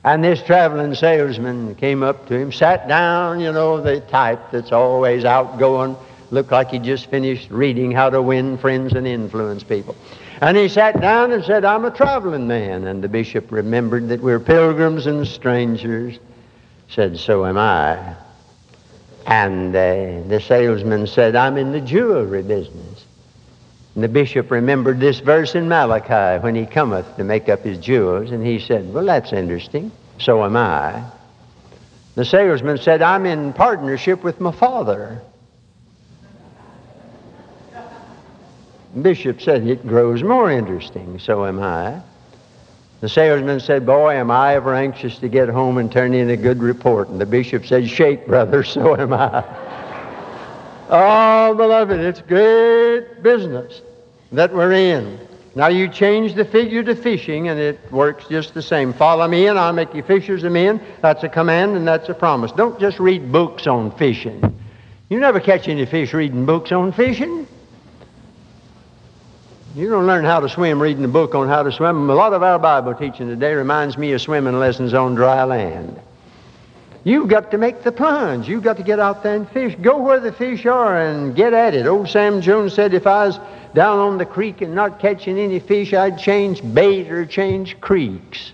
And 0.02 0.24
this 0.24 0.42
traveling 0.42 0.94
salesman 0.94 1.74
came 1.74 2.02
up 2.02 2.26
to 2.28 2.34
him, 2.34 2.52
sat 2.52 2.88
down, 2.88 3.40
you 3.40 3.52
know, 3.52 3.80
the 3.82 4.00
type 4.00 4.50
that's 4.50 4.72
always 4.72 5.26
outgoing, 5.26 5.94
looked 6.30 6.50
like 6.50 6.70
he 6.70 6.78
just 6.78 7.10
finished 7.10 7.50
reading 7.50 7.92
How 7.92 8.08
to 8.08 8.22
Win 8.22 8.56
Friends 8.56 8.94
and 8.94 9.06
Influence 9.06 9.62
People. 9.62 9.94
And 10.40 10.56
he 10.56 10.68
sat 10.68 10.98
down 11.02 11.32
and 11.32 11.44
said, 11.44 11.66
I'm 11.66 11.84
a 11.84 11.90
traveling 11.90 12.48
man. 12.48 12.86
And 12.86 13.04
the 13.04 13.08
bishop 13.08 13.52
remembered 13.52 14.08
that 14.08 14.22
we're 14.22 14.40
pilgrims 14.40 15.06
and 15.06 15.26
strangers 15.26 16.18
said, 16.88 17.18
So 17.18 17.44
am 17.44 17.58
I. 17.58 18.16
And 19.26 19.76
uh, 19.76 20.26
the 20.28 20.40
salesman 20.40 21.06
said, 21.06 21.36
I'm 21.36 21.58
in 21.58 21.72
the 21.72 21.80
jewelry 21.80 22.42
business. 22.42 22.89
And 23.94 24.04
the 24.04 24.08
bishop 24.08 24.50
remembered 24.50 25.00
this 25.00 25.18
verse 25.18 25.54
in 25.54 25.68
Malachi 25.68 26.42
when 26.42 26.54
he 26.54 26.64
cometh 26.64 27.16
to 27.16 27.24
make 27.24 27.48
up 27.48 27.62
his 27.62 27.78
jewels, 27.78 28.30
and 28.30 28.46
he 28.46 28.58
said, 28.58 28.92
Well, 28.92 29.04
that's 29.04 29.32
interesting. 29.32 29.90
So 30.18 30.44
am 30.44 30.56
I. 30.56 31.02
The 32.14 32.24
salesman 32.24 32.78
said, 32.78 33.02
I'm 33.02 33.26
in 33.26 33.52
partnership 33.52 34.22
with 34.22 34.40
my 34.40 34.52
father. 34.52 35.22
The 38.94 39.00
bishop 39.00 39.40
said, 39.40 39.66
It 39.66 39.86
grows 39.86 40.22
more 40.22 40.50
interesting. 40.50 41.18
So 41.18 41.44
am 41.46 41.60
I. 41.60 42.00
The 43.00 43.08
salesman 43.08 43.60
said, 43.60 43.86
Boy, 43.86 44.14
am 44.14 44.30
I 44.30 44.54
ever 44.54 44.74
anxious 44.74 45.18
to 45.18 45.28
get 45.28 45.48
home 45.48 45.78
and 45.78 45.90
turn 45.90 46.12
in 46.12 46.30
a 46.30 46.36
good 46.36 46.62
report. 46.62 47.08
And 47.08 47.20
the 47.20 47.26
bishop 47.26 47.66
said, 47.66 47.88
Shake, 47.88 48.26
brother, 48.26 48.62
so 48.64 48.96
am 48.96 49.12
I. 49.12 49.42
oh, 50.90 51.54
beloved, 51.54 51.98
it's 52.00 52.20
great 52.20 53.22
business 53.22 53.80
that 54.32 54.52
we're 54.52 54.72
in. 54.72 55.18
Now 55.54 55.66
you 55.66 55.88
change 55.88 56.34
the 56.34 56.44
figure 56.44 56.82
to 56.84 56.94
fishing, 56.94 57.48
and 57.48 57.58
it 57.58 57.80
works 57.90 58.26
just 58.28 58.54
the 58.54 58.62
same. 58.62 58.92
Follow 58.92 59.26
me, 59.26 59.46
and 59.46 59.58
I'll 59.58 59.72
make 59.72 59.92
you 59.94 60.02
fishers 60.02 60.44
of 60.44 60.52
men. 60.52 60.80
That's 61.02 61.24
a 61.24 61.28
command, 61.28 61.76
and 61.76 61.86
that's 61.86 62.08
a 62.08 62.14
promise. 62.14 62.52
Don't 62.52 62.78
just 62.78 63.00
read 63.00 63.32
books 63.32 63.66
on 63.66 63.90
fishing. 63.96 64.42
You 65.08 65.18
never 65.18 65.40
catch 65.40 65.66
any 65.66 65.86
fish 65.86 66.14
reading 66.14 66.46
books 66.46 66.70
on 66.70 66.92
fishing. 66.92 67.48
You 69.74 69.88
don't 69.88 70.06
learn 70.06 70.24
how 70.24 70.40
to 70.40 70.48
swim 70.48 70.80
reading 70.80 71.04
a 71.04 71.08
book 71.08 71.34
on 71.34 71.48
how 71.48 71.64
to 71.64 71.72
swim. 71.72 72.10
A 72.10 72.14
lot 72.14 72.32
of 72.32 72.42
our 72.42 72.58
Bible 72.58 72.94
teaching 72.94 73.28
today 73.28 73.54
reminds 73.54 73.98
me 73.98 74.12
of 74.12 74.20
swimming 74.20 74.58
lessons 74.58 74.94
on 74.94 75.14
dry 75.14 75.42
land. 75.44 76.00
You've 77.02 77.28
got 77.28 77.50
to 77.52 77.58
make 77.58 77.82
the 77.82 77.92
plunge. 77.92 78.46
You've 78.46 78.62
got 78.62 78.76
to 78.76 78.82
get 78.82 79.00
out 79.00 79.22
there 79.22 79.34
and 79.34 79.48
fish. 79.48 79.74
Go 79.80 79.98
where 79.98 80.20
the 80.20 80.32
fish 80.32 80.66
are 80.66 81.00
and 81.00 81.34
get 81.34 81.54
at 81.54 81.74
it. 81.74 81.86
Old 81.86 82.08
Sam 82.08 82.42
Jones 82.42 82.74
said 82.74 82.92
if 82.92 83.06
I 83.06 83.26
was 83.26 83.40
down 83.74 83.98
on 83.98 84.18
the 84.18 84.26
creek 84.26 84.60
and 84.60 84.74
not 84.74 84.98
catching 84.98 85.38
any 85.38 85.60
fish, 85.60 85.94
I'd 85.94 86.18
change 86.18 86.62
bait 86.74 87.10
or 87.10 87.24
change 87.24 87.80
creeks. 87.80 88.52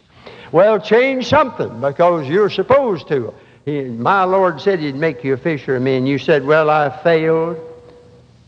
Well, 0.53 0.79
change 0.79 1.27
something 1.27 1.81
because 1.81 2.29
you're 2.29 2.51
supposed 2.51 3.09
to. 3.09 3.35
He, 3.65 3.83
my 3.83 4.23
Lord 4.23 4.61
said 4.61 4.79
he'd 4.79 4.95
make 4.95 5.25
you 5.25 5.35
a 5.35 5.37
fisherman. 5.37 6.07
You 6.07 6.19
said, 6.19 6.45
well, 6.45 6.71
I 6.71 6.89
failed. 7.03 7.59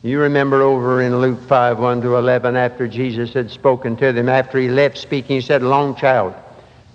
You 0.02 0.20
remember 0.20 0.62
over 0.62 1.02
in 1.02 1.20
Luke 1.20 1.40
5 1.48 1.80
1 1.80 2.02
to 2.02 2.16
11, 2.16 2.54
after 2.54 2.87
Jesus 2.87 3.32
had 3.32 3.50
spoken 3.50 3.96
to 3.96 4.12
them, 4.12 4.28
after 4.28 4.58
he 4.58 4.68
left 4.68 4.96
speaking, 4.96 5.37
he 5.37 5.42
said, 5.42 5.61
Long 5.61 5.96
child, 5.96 6.34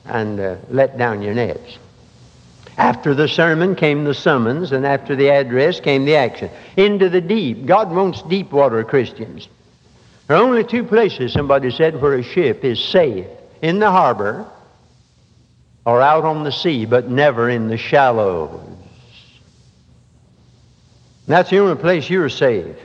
and 0.05 0.39
uh, 0.39 0.55
let 0.69 0.97
down 0.97 1.21
your 1.21 1.33
nets. 1.33 1.77
After 2.77 3.13
the 3.13 3.27
sermon 3.27 3.75
came 3.75 4.03
the 4.03 4.13
summons, 4.13 4.71
and 4.71 4.85
after 4.85 5.15
the 5.15 5.29
address 5.29 5.79
came 5.79 6.05
the 6.05 6.15
action. 6.15 6.49
Into 6.75 7.09
the 7.09 7.21
deep. 7.21 7.65
God 7.65 7.91
wants 7.91 8.21
deep 8.23 8.51
water 8.51 8.83
Christians. 8.83 9.47
There 10.27 10.37
are 10.37 10.43
only 10.43 10.63
two 10.63 10.83
places, 10.83 11.33
somebody 11.33 11.69
said, 11.69 12.01
where 12.01 12.15
a 12.15 12.23
ship 12.23 12.63
is 12.63 12.83
safe 12.83 13.27
in 13.61 13.79
the 13.79 13.91
harbor 13.91 14.47
or 15.85 16.01
out 16.01 16.23
on 16.23 16.43
the 16.43 16.51
sea, 16.51 16.85
but 16.85 17.09
never 17.09 17.49
in 17.49 17.67
the 17.67 17.77
shallows. 17.77 18.61
that's 21.27 21.49
the 21.49 21.59
only 21.59 21.75
place 21.75 22.09
you're 22.09 22.29
safe. 22.29 22.75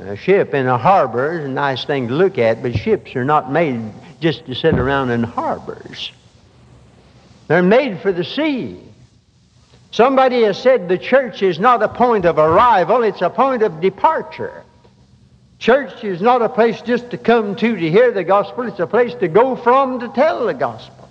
A 0.00 0.16
ship 0.16 0.52
in 0.54 0.66
a 0.66 0.78
harbor 0.78 1.38
is 1.38 1.44
a 1.44 1.48
nice 1.48 1.84
thing 1.84 2.08
to 2.08 2.14
look 2.14 2.38
at, 2.38 2.62
but 2.62 2.74
ships 2.74 3.14
are 3.14 3.24
not 3.24 3.52
made 3.52 3.80
just 4.20 4.46
to 4.46 4.54
sit 4.54 4.74
around 4.74 5.10
in 5.10 5.22
harbors. 5.22 6.12
They're 7.52 7.62
made 7.62 8.00
for 8.00 8.12
the 8.12 8.24
sea. 8.24 8.80
Somebody 9.90 10.40
has 10.44 10.56
said 10.56 10.88
the 10.88 10.96
church 10.96 11.42
is 11.42 11.58
not 11.58 11.82
a 11.82 11.88
point 11.88 12.24
of 12.24 12.38
arrival, 12.38 13.02
it's 13.02 13.20
a 13.20 13.28
point 13.28 13.62
of 13.62 13.78
departure. 13.78 14.64
Church 15.58 16.02
is 16.02 16.22
not 16.22 16.40
a 16.40 16.48
place 16.48 16.80
just 16.80 17.10
to 17.10 17.18
come 17.18 17.54
to 17.56 17.76
to 17.76 17.90
hear 17.90 18.10
the 18.10 18.24
gospel, 18.24 18.66
it's 18.66 18.80
a 18.80 18.86
place 18.86 19.14
to 19.16 19.28
go 19.28 19.54
from 19.54 20.00
to 20.00 20.08
tell 20.08 20.46
the 20.46 20.54
gospel. 20.54 21.10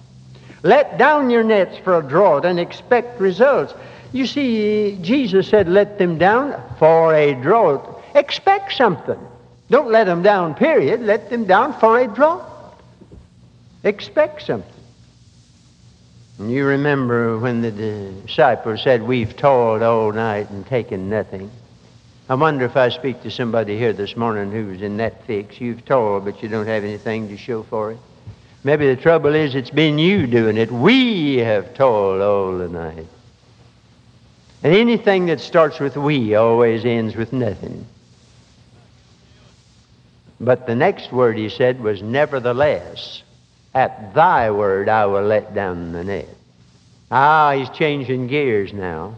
Let 0.63 0.97
down 0.97 1.29
your 1.29 1.43
nets 1.43 1.77
for 1.83 1.99
a 1.99 2.01
draught 2.01 2.43
and 2.43 2.59
expect 2.59 3.21
results. 3.21 3.75
You 4.11 4.25
see, 4.25 4.97
Jesus 4.99 5.47
said, 5.47 5.69
Let 5.69 5.99
them 5.99 6.17
down 6.17 6.59
for 6.79 7.13
a 7.13 7.35
draught. 7.35 8.03
Expect 8.15 8.73
something. 8.73 9.19
Don't 9.69 9.91
let 9.91 10.05
them 10.05 10.23
down, 10.23 10.55
period. 10.55 11.01
Let 11.01 11.29
them 11.29 11.45
down 11.45 11.79
for 11.79 11.99
a 11.99 12.07
draught. 12.07 12.49
Expect 13.83 14.41
something. 14.41 14.80
You 16.39 16.65
remember 16.65 17.37
when 17.37 17.61
the 17.61 17.71
disciples 17.71 18.81
said, 18.83 19.03
We've 19.03 19.35
toiled 19.35 19.83
all 19.83 20.11
night 20.11 20.49
and 20.49 20.65
taken 20.65 21.09
nothing. 21.09 21.51
I 22.29 22.35
wonder 22.35 22.65
if 22.65 22.77
I 22.77 22.89
speak 22.89 23.21
to 23.23 23.31
somebody 23.31 23.77
here 23.77 23.93
this 23.93 24.15
morning 24.15 24.51
who's 24.51 24.81
in 24.81 24.97
that 24.97 25.25
fix. 25.25 25.59
You've 25.59 25.85
toiled, 25.85 26.25
but 26.25 26.41
you 26.41 26.49
don't 26.49 26.67
have 26.67 26.83
anything 26.83 27.27
to 27.27 27.37
show 27.37 27.63
for 27.63 27.91
it. 27.91 27.97
Maybe 28.63 28.87
the 28.87 29.01
trouble 29.01 29.35
is 29.35 29.55
it's 29.55 29.69
been 29.69 29.97
you 29.97 30.27
doing 30.27 30.57
it. 30.57 30.71
We 30.71 31.37
have 31.37 31.73
toiled 31.73 32.21
all 32.21 32.57
the 32.57 32.69
night. 32.69 33.07
And 34.63 34.75
anything 34.75 35.25
that 35.25 35.39
starts 35.39 35.79
with 35.79 35.97
we 35.97 36.35
always 36.35 36.85
ends 36.85 37.15
with 37.15 37.33
nothing. 37.33 37.85
But 40.39 40.67
the 40.67 40.75
next 40.75 41.11
word 41.11 41.37
he 41.37 41.49
said 41.49 41.81
was, 41.81 42.01
Nevertheless, 42.01 43.23
at 43.73 44.13
thy 44.13 44.51
word 44.51 44.89
I 44.89 45.05
will 45.05 45.23
let 45.23 45.53
down 45.53 45.91
the 45.93 46.03
net. 46.03 46.27
Ah, 47.09 47.53
he's 47.53 47.69
changing 47.69 48.27
gears 48.27 48.73
now. 48.73 49.17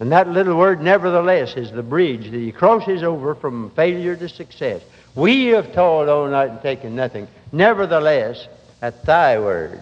And 0.00 0.10
that 0.12 0.28
little 0.28 0.56
word, 0.56 0.82
nevertheless, 0.82 1.56
is 1.56 1.70
the 1.70 1.82
bridge 1.82 2.30
that 2.30 2.38
he 2.38 2.52
crosses 2.52 3.02
over 3.02 3.34
from 3.34 3.70
failure 3.70 4.16
to 4.16 4.28
success. 4.28 4.82
We 5.14 5.46
have 5.46 5.72
toiled 5.72 6.08
all 6.08 6.26
night 6.26 6.50
and 6.50 6.60
taken 6.60 6.96
nothing. 6.96 7.28
Nevertheless, 7.52 8.48
at 8.80 9.04
thy 9.04 9.38
word 9.38 9.80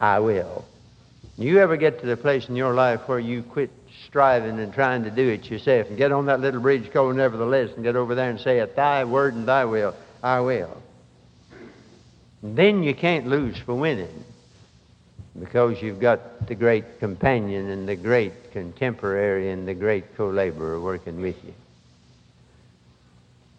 I 0.00 0.18
will. 0.18 0.64
You 1.38 1.60
ever 1.60 1.76
get 1.76 2.00
to 2.00 2.06
the 2.06 2.16
place 2.16 2.48
in 2.48 2.56
your 2.56 2.74
life 2.74 3.08
where 3.08 3.18
you 3.18 3.42
quit 3.42 3.70
striving 4.06 4.58
and 4.58 4.72
trying 4.72 5.04
to 5.04 5.10
do 5.10 5.28
it 5.28 5.50
yourself 5.50 5.88
and 5.88 5.96
get 5.96 6.12
on 6.12 6.26
that 6.26 6.40
little 6.40 6.60
bridge 6.60 6.92
called 6.92 7.16
nevertheless 7.16 7.70
and 7.74 7.82
get 7.82 7.96
over 7.96 8.14
there 8.14 8.30
and 8.30 8.40
say, 8.40 8.60
At 8.60 8.76
thy 8.76 9.04
word 9.04 9.34
and 9.34 9.46
thy 9.46 9.64
will, 9.64 9.94
I 10.22 10.40
will. 10.40 10.82
Then 12.54 12.82
you 12.82 12.94
can't 12.94 13.26
lose 13.26 13.58
for 13.58 13.74
winning 13.74 14.24
because 15.38 15.82
you've 15.82 16.00
got 16.00 16.46
the 16.46 16.54
great 16.54 17.00
companion 17.00 17.70
and 17.70 17.88
the 17.88 17.96
great 17.96 18.52
contemporary 18.52 19.50
and 19.50 19.66
the 19.66 19.74
great 19.74 20.16
co-laborer 20.16 20.80
working 20.80 21.20
with 21.20 21.36
you. 21.44 21.52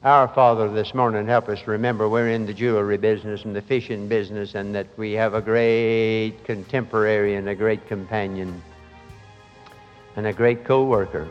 Our 0.03 0.27
Father 0.29 0.71
this 0.71 0.93
morning, 0.93 1.27
help 1.27 1.49
us 1.49 1.67
remember 1.67 2.07
we're 2.07 2.29
in 2.29 2.45
the 2.45 2.53
jewelry 2.53 2.97
business 2.97 3.43
and 3.43 3.55
the 3.55 3.61
fishing 3.61 4.07
business 4.07 4.55
and 4.55 4.73
that 4.73 4.87
we 4.95 5.11
have 5.13 5.33
a 5.33 5.41
great 5.41 6.43
contemporary 6.45 7.35
and 7.35 7.49
a 7.49 7.55
great 7.55 7.87
companion 7.87 8.61
and 10.15 10.27
a 10.27 10.33
great 10.33 10.63
co-worker. 10.63 11.27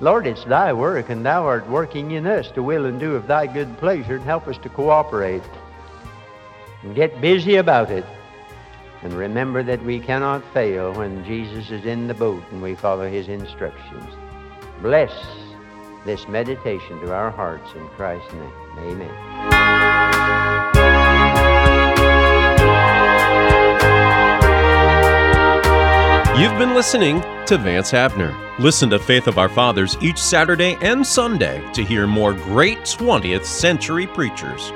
Lord, 0.00 0.26
it's 0.26 0.44
thy 0.44 0.72
work, 0.72 1.10
and 1.10 1.24
thou 1.24 1.44
art 1.44 1.68
working 1.68 2.12
in 2.12 2.26
us 2.26 2.50
to 2.52 2.62
will 2.62 2.86
and 2.86 2.98
do 2.98 3.14
of 3.14 3.26
thy 3.26 3.46
good 3.46 3.76
pleasure, 3.78 4.16
and 4.16 4.24
help 4.24 4.48
us 4.48 4.58
to 4.58 4.68
cooperate 4.68 5.42
and 6.84 6.94
get 6.94 7.20
busy 7.20 7.56
about 7.56 7.90
it. 7.90 8.04
And 9.02 9.12
remember 9.14 9.62
that 9.62 9.82
we 9.82 9.98
cannot 9.98 10.44
fail 10.52 10.92
when 10.92 11.24
Jesus 11.24 11.70
is 11.70 11.84
in 11.84 12.06
the 12.06 12.14
boat 12.14 12.42
and 12.52 12.62
we 12.62 12.74
follow 12.74 13.10
his 13.10 13.28
instructions. 13.28 14.14
Bless 14.80 15.12
this 16.04 16.28
meditation 16.28 17.00
to 17.00 17.12
our 17.12 17.30
hearts 17.30 17.74
in 17.74 17.86
Christ's 17.88 18.32
name. 18.34 18.52
Amen. 18.78 19.10
You've 26.38 26.58
been 26.58 26.74
listening 26.74 27.20
to 27.46 27.58
Vance 27.58 27.90
Havner. 27.92 28.34
Listen 28.58 28.90
to 28.90 28.98
Faith 28.98 29.26
of 29.26 29.38
Our 29.38 29.48
Fathers 29.48 29.96
each 30.00 30.18
Saturday 30.18 30.76
and 30.80 31.06
Sunday 31.06 31.62
to 31.72 31.84
hear 31.84 32.06
more 32.06 32.32
great 32.32 32.78
20th 32.80 33.44
century 33.44 34.06
preachers. 34.06 34.72